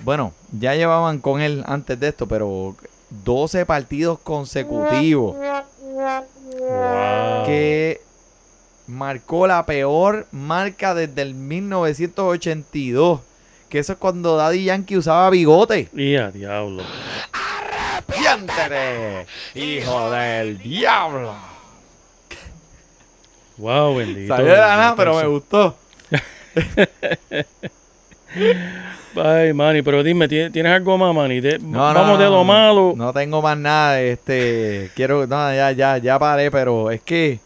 [0.03, 2.75] Bueno, ya llevaban con él antes de esto, pero
[3.23, 5.35] 12 partidos consecutivos.
[5.35, 7.45] Wow.
[7.45, 8.01] Que
[8.87, 13.21] marcó la peor marca desde el 1982.
[13.69, 15.89] Que eso es cuando Daddy Yankee usaba bigote.
[15.93, 16.83] Y a diablo.
[17.31, 19.25] ¡Arrepiéntete,
[19.55, 21.33] hijo del diablo!
[23.57, 24.35] Wow, bendito.
[24.35, 25.75] Salió de la nada, pero me gustó.
[29.15, 31.39] Ay, Manny, pero dime, ¿tie- ¿tienes algo más, Manny?
[31.39, 32.93] De- No, no, vamos de no, lo no, malo.
[32.95, 34.01] No tengo más nada.
[34.01, 37.39] Este, quiero, no, ya, ya, ya paré, pero es que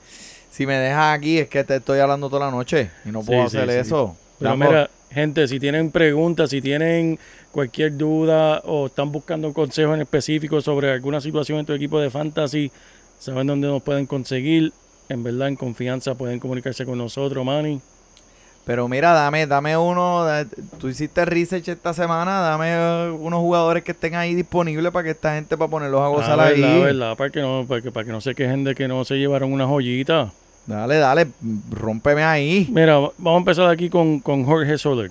[0.49, 3.43] si me dejas aquí es que te estoy hablando toda la noche y no puedo
[3.43, 3.79] Sí, sí, hacer sí.
[3.79, 4.15] eso.
[4.39, 7.19] Pero Damos- mira, gente, si tienen preguntas, si tienen
[7.51, 11.99] cualquier duda o están buscando un consejo en específico sobre alguna situación en tu equipo
[11.99, 12.71] de fantasy,
[13.19, 14.71] saben dónde nos pueden conseguir.
[15.09, 17.79] En verdad, en confianza pueden comunicarse con nosotros, Manny.
[18.67, 20.25] Pero mira, dame, dame uno.
[20.77, 25.11] Tú hiciste research esta semana, dame eh, unos jugadores que estén ahí disponibles para que
[25.11, 26.61] esta gente para ponerlos a gozar Ah, ahí.
[26.61, 29.03] verdad, verdad, para que, no, para, que, para que no se quejen de que no
[29.05, 30.31] se llevaron una joyita.
[30.65, 31.27] Dale, dale,
[31.71, 32.67] rómpeme ahí.
[32.69, 35.09] Mira, vamos a empezar aquí con, con Jorge Soler.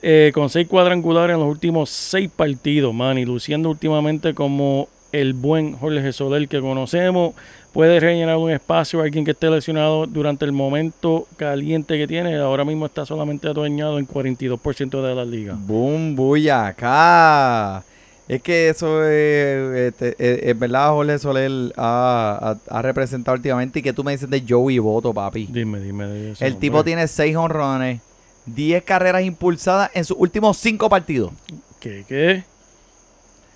[0.00, 5.34] eh, con seis cuadrangulares en los últimos seis partidos, man, y luciendo últimamente como el
[5.34, 7.34] buen Jorge Soler que conocemos.
[7.72, 12.36] Puede rellenar un espacio a alguien que esté lesionado durante el momento caliente que tiene.
[12.36, 15.54] Ahora mismo está solamente adueñado en 42% de la liga.
[15.58, 16.14] Boom,
[16.50, 17.82] acá.
[18.28, 23.80] Es que eso es, este, es, es verdad, Jorge Soler ha, ha- ha representado últimamente.
[23.80, 25.48] Y que tú me dices de Joey Boto, papi.
[25.50, 26.06] Dime, dime.
[26.06, 26.90] de El tipo hombre.
[26.90, 28.00] tiene 6 honrones,
[28.46, 31.32] 10 carreras impulsadas en sus últimos 5 partidos.
[31.80, 32.04] ¿Qué?
[32.08, 32.44] ¿Qué?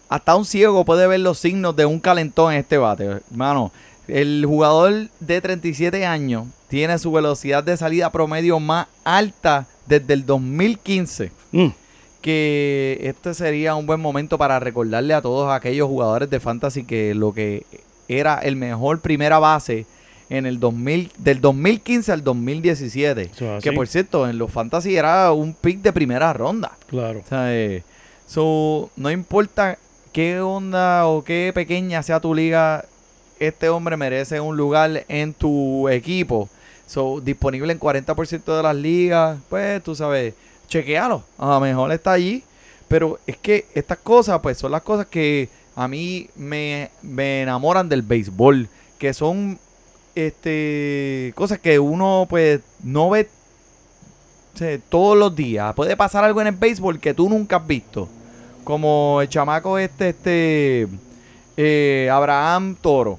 [0.09, 3.05] Hasta un ciego puede ver los signos de un calentón en este bate.
[3.31, 3.73] Hermano,
[4.09, 10.25] el jugador de 37 años tiene su velocidad de salida promedio más alta desde el
[10.27, 11.33] 2015.
[11.53, 11.67] Mm,
[12.21, 17.15] Que este sería un buen momento para recordarle a todos aquellos jugadores de fantasy que
[17.15, 17.65] lo que
[18.09, 19.87] era el mejor primera base
[20.29, 23.23] en el 2000, del 2015 al 2017.
[23.33, 26.73] Eso es Que por cierto, en los fantasy era un pick de primera ronda.
[26.89, 27.21] Claro.
[27.25, 27.85] O sea, eh,
[28.27, 29.79] so, no importa
[30.17, 32.87] qué onda o qué pequeña sea tu liga,
[33.39, 36.49] este hombre merece un lugar en tu equipo.
[36.87, 40.33] So, disponible en 40% de las ligas, pues tú sabes,
[40.69, 41.23] chequealo.
[41.37, 42.43] A lo mejor está allí.
[42.89, 47.87] Pero es que estas cosas, pues son las cosas que a mí me, me enamoran
[47.87, 48.71] del béisbol.
[48.97, 49.59] Que son
[50.15, 53.29] este cosas que uno pues no ve
[54.89, 55.75] todos los días.
[55.75, 58.09] Puede pasar algo en el béisbol que tú nunca has visto.
[58.67, 60.89] Como el chamaco este, este,
[61.57, 63.17] eh, Abraham Toro.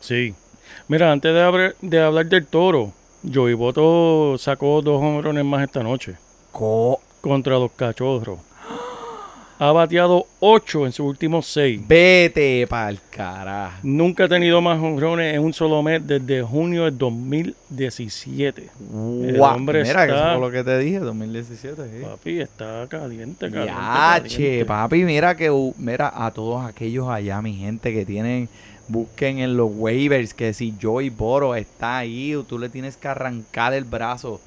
[0.00, 0.34] Sí.
[0.88, 2.90] Mira, antes de, hablar- de hablar del toro,
[3.32, 6.16] Joey Boto sacó dos hombrones más esta noche
[6.50, 8.40] Co- contra los cachorros.
[9.62, 11.82] Ha bateado 8 en sus últimos 6.
[11.86, 13.78] Vete pa'l carajo.
[13.84, 18.70] Nunca ha tenido más hombrones en un solo mes desde junio del 2017.
[18.92, 21.80] El Guau, hombre Mira, que eso lo que te dije, 2017.
[21.80, 22.04] sí.
[22.04, 23.72] Papi, está caliente, caliente.
[23.72, 25.48] Ya, che, papi, mira que
[25.78, 28.48] mira a todos aquellos allá, mi gente que tienen,
[28.88, 33.74] busquen en los waivers que si Joey Boro está ahí, tú le tienes que arrancar
[33.74, 34.40] el brazo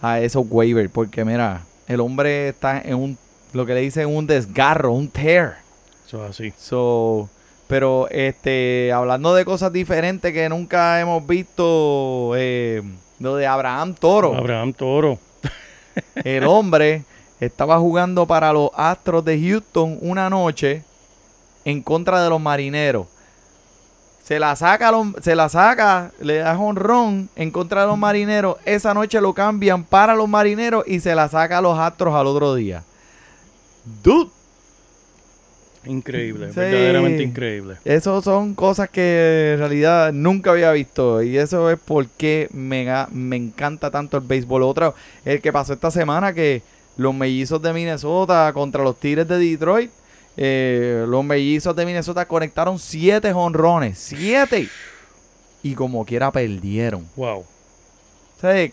[0.00, 3.18] a esos waivers, porque mira, el hombre está en un,
[3.52, 5.58] lo que le dicen un desgarro, un tear.
[6.06, 6.52] Eso es así.
[6.58, 7.28] So,
[7.66, 12.82] pero este, hablando de cosas diferentes que nunca hemos visto, eh,
[13.18, 14.34] lo de Abraham Toro.
[14.34, 15.18] Abraham Toro.
[16.24, 17.04] El hombre
[17.40, 20.82] estaba jugando para los Astros de Houston una noche
[21.64, 23.06] en contra de los marineros.
[24.22, 28.56] Se la saca, se la saca, le da honrón en contra de los marineros.
[28.64, 32.26] Esa noche lo cambian para los marineros y se la saca a los Astros al
[32.26, 32.84] otro día.
[34.02, 34.30] Dude,
[35.84, 36.60] Increíble, Sí.
[36.60, 37.76] verdaderamente increíble.
[37.84, 41.22] eso son cosas que en realidad nunca había visto.
[41.24, 44.62] Y eso es porque me, me encanta tanto el béisbol.
[44.62, 46.62] Otro, el que pasó esta semana, que
[46.96, 49.90] los mellizos de Minnesota contra los Tigres de Detroit.
[50.36, 53.98] eh, los mellizos de Minnesota conectaron siete jonrones.
[53.98, 54.68] ¡Siete!
[55.64, 57.06] Y como quiera perdieron.
[57.16, 57.40] Wow.
[57.40, 58.70] O sea,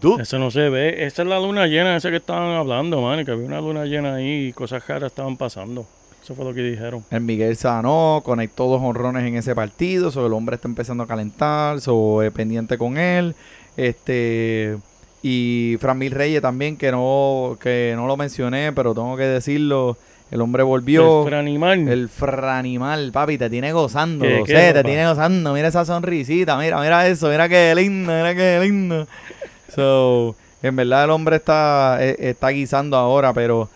[0.00, 1.04] dude, Eso no se ve.
[1.04, 3.24] Esa es la luna llena, esa que estaban hablando, man.
[3.24, 5.86] Que había una luna llena ahí y cosas raras estaban pasando.
[6.22, 7.04] Eso fue lo que dijeron.
[7.10, 11.06] El Miguel sanó, conectó dos honrones en ese partido, so el hombre está empezando a
[11.06, 13.34] calentar, so eh, pendiente con él.
[13.76, 14.76] Este
[15.22, 19.96] y Framil Reyes también que no que no lo mencioné, pero tengo que decirlo,
[20.30, 21.22] el hombre volvió.
[21.22, 21.88] El Franimal.
[21.88, 25.52] El franimal, papi, te tiene gozando, ¿Qué, lo qué, sé, te tiene gozando.
[25.52, 29.06] Mira esa sonrisita, mira, mira eso, mira qué lindo, mira qué lindo.
[29.74, 33.68] So, en verdad el hombre está, eh, está guisando ahora, pero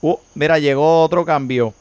[0.00, 1.74] uh, mira, llegó otro cambio.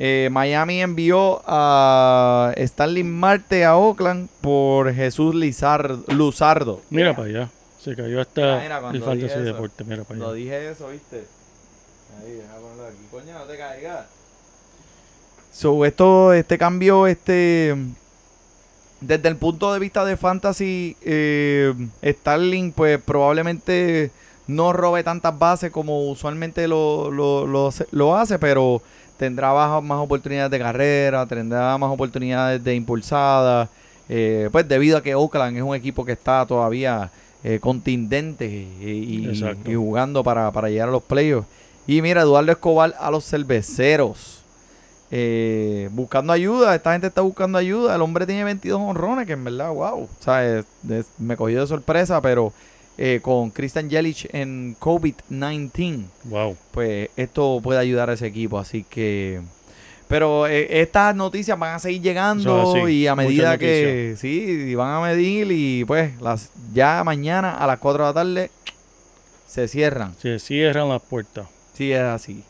[0.00, 6.80] Eh, Miami envió a Stanley Marte a Oakland por Jesús Lizar- Luzardo.
[6.90, 7.48] Mira para allá.
[7.80, 9.84] Se cayó hasta mira, el fantasy deporte.
[9.84, 10.32] Mira para allá.
[10.34, 11.24] dije eso, ¿viste?
[12.20, 13.06] Ahí, deja ponerlo aquí.
[13.10, 14.06] Coño, no te caigas.
[15.52, 17.74] So, esto, este cambio, este...
[19.00, 21.72] Desde el punto de vista de fantasy, eh,
[22.04, 24.10] Starling, pues probablemente
[24.48, 28.82] no robe tantas bases como usualmente lo, lo, lo hace- lo hace, pero
[29.16, 33.68] tendrá baja- más oportunidades de carrera, tendrá más oportunidades de impulsada,
[34.08, 37.10] eh, pues debido a que Oakland es un equipo que está todavía
[37.44, 37.60] eh,
[39.70, 41.46] y jugando para, para llegar a los playoffs.
[41.86, 44.37] Y mira, Eduardo Escobar a los cerveceros.
[45.10, 47.94] Eh, buscando ayuda, esta gente está buscando ayuda.
[47.94, 50.02] El hombre tiene 22 honrones, que en verdad, wow.
[50.02, 52.52] O sea, es- es- me cogió de sorpresa, pero
[53.00, 56.56] eh, con Christian Yelich en COVID-19 Wow.
[56.72, 58.58] pues esto puede ayudar a ese equipo.
[58.58, 59.40] Así que.
[60.08, 64.16] Pero eh, estas noticias van a seguir llegando y a medida que.
[64.18, 68.50] Sí, van a medir y pues las ya mañana a las 4 de la tarde
[69.46, 70.14] se cierran.
[70.20, 71.46] Se cierran las puertas.
[71.74, 72.42] Sí, es así.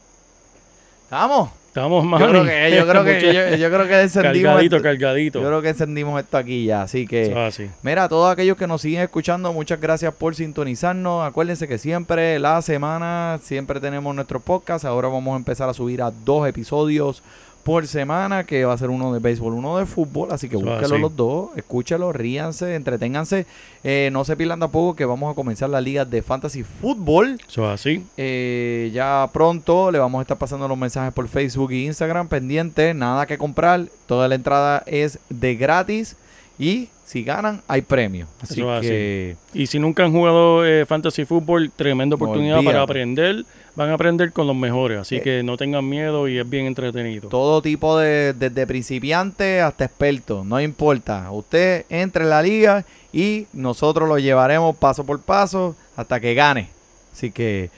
[1.05, 1.51] ¿Estamos?
[1.79, 2.27] Estamos, Yo Manny.
[2.29, 5.41] creo que, yo creo que, yo, yo creo que encendimos cargadito, esto- cargadito.
[5.41, 7.71] Yo creo que encendimos esto aquí ya, así que...
[7.83, 11.27] Mira, a todos aquellos que nos siguen escuchando, muchas gracias por sintonizarnos.
[11.27, 14.85] Acuérdense que siempre, la semana, siempre tenemos nuestro podcast.
[14.85, 17.23] Ahora vamos a empezar a subir a dos episodios
[17.69, 20.33] por semana, que va a ser uno de béisbol, uno de fútbol.
[20.33, 21.03] Así que es búsquenlo así.
[21.03, 23.45] los dos, escúchenlos, ríanse, entreténganse.
[23.85, 27.39] Eh, no se pierdan tampoco que vamos a comenzar la liga de fantasy fútbol.
[27.47, 28.07] Eso es así.
[28.17, 32.95] Eh, ya pronto le vamos a estar pasando los mensajes por Facebook e Instagram pendiente,
[32.95, 36.17] nada que comprar, toda la entrada es de gratis
[36.59, 38.27] y si ganan hay premio.
[38.43, 42.73] Así Eso es que Y si nunca han jugado eh, Fantasy Football, tremenda oportunidad Olvídate.
[42.75, 43.45] para aprender.
[43.77, 45.23] Van a aprender con los mejores, así Eh.
[45.23, 47.29] que no tengan miedo y es bien entretenido.
[47.29, 51.31] todo tipo de, desde principiante hasta experto, no importa.
[51.31, 56.69] Usted entre en la liga y nosotros lo llevaremos paso por paso hasta que gane.
[57.13, 57.71] Así que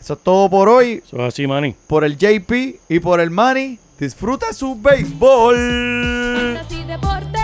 [0.00, 1.02] eso es todo por hoy.
[1.04, 1.74] Eso es así, Manny.
[1.86, 2.52] Por el JP
[2.88, 5.56] y por el Manny, disfruta su béisbol.
[6.54, 7.43] Fantasy Deporte.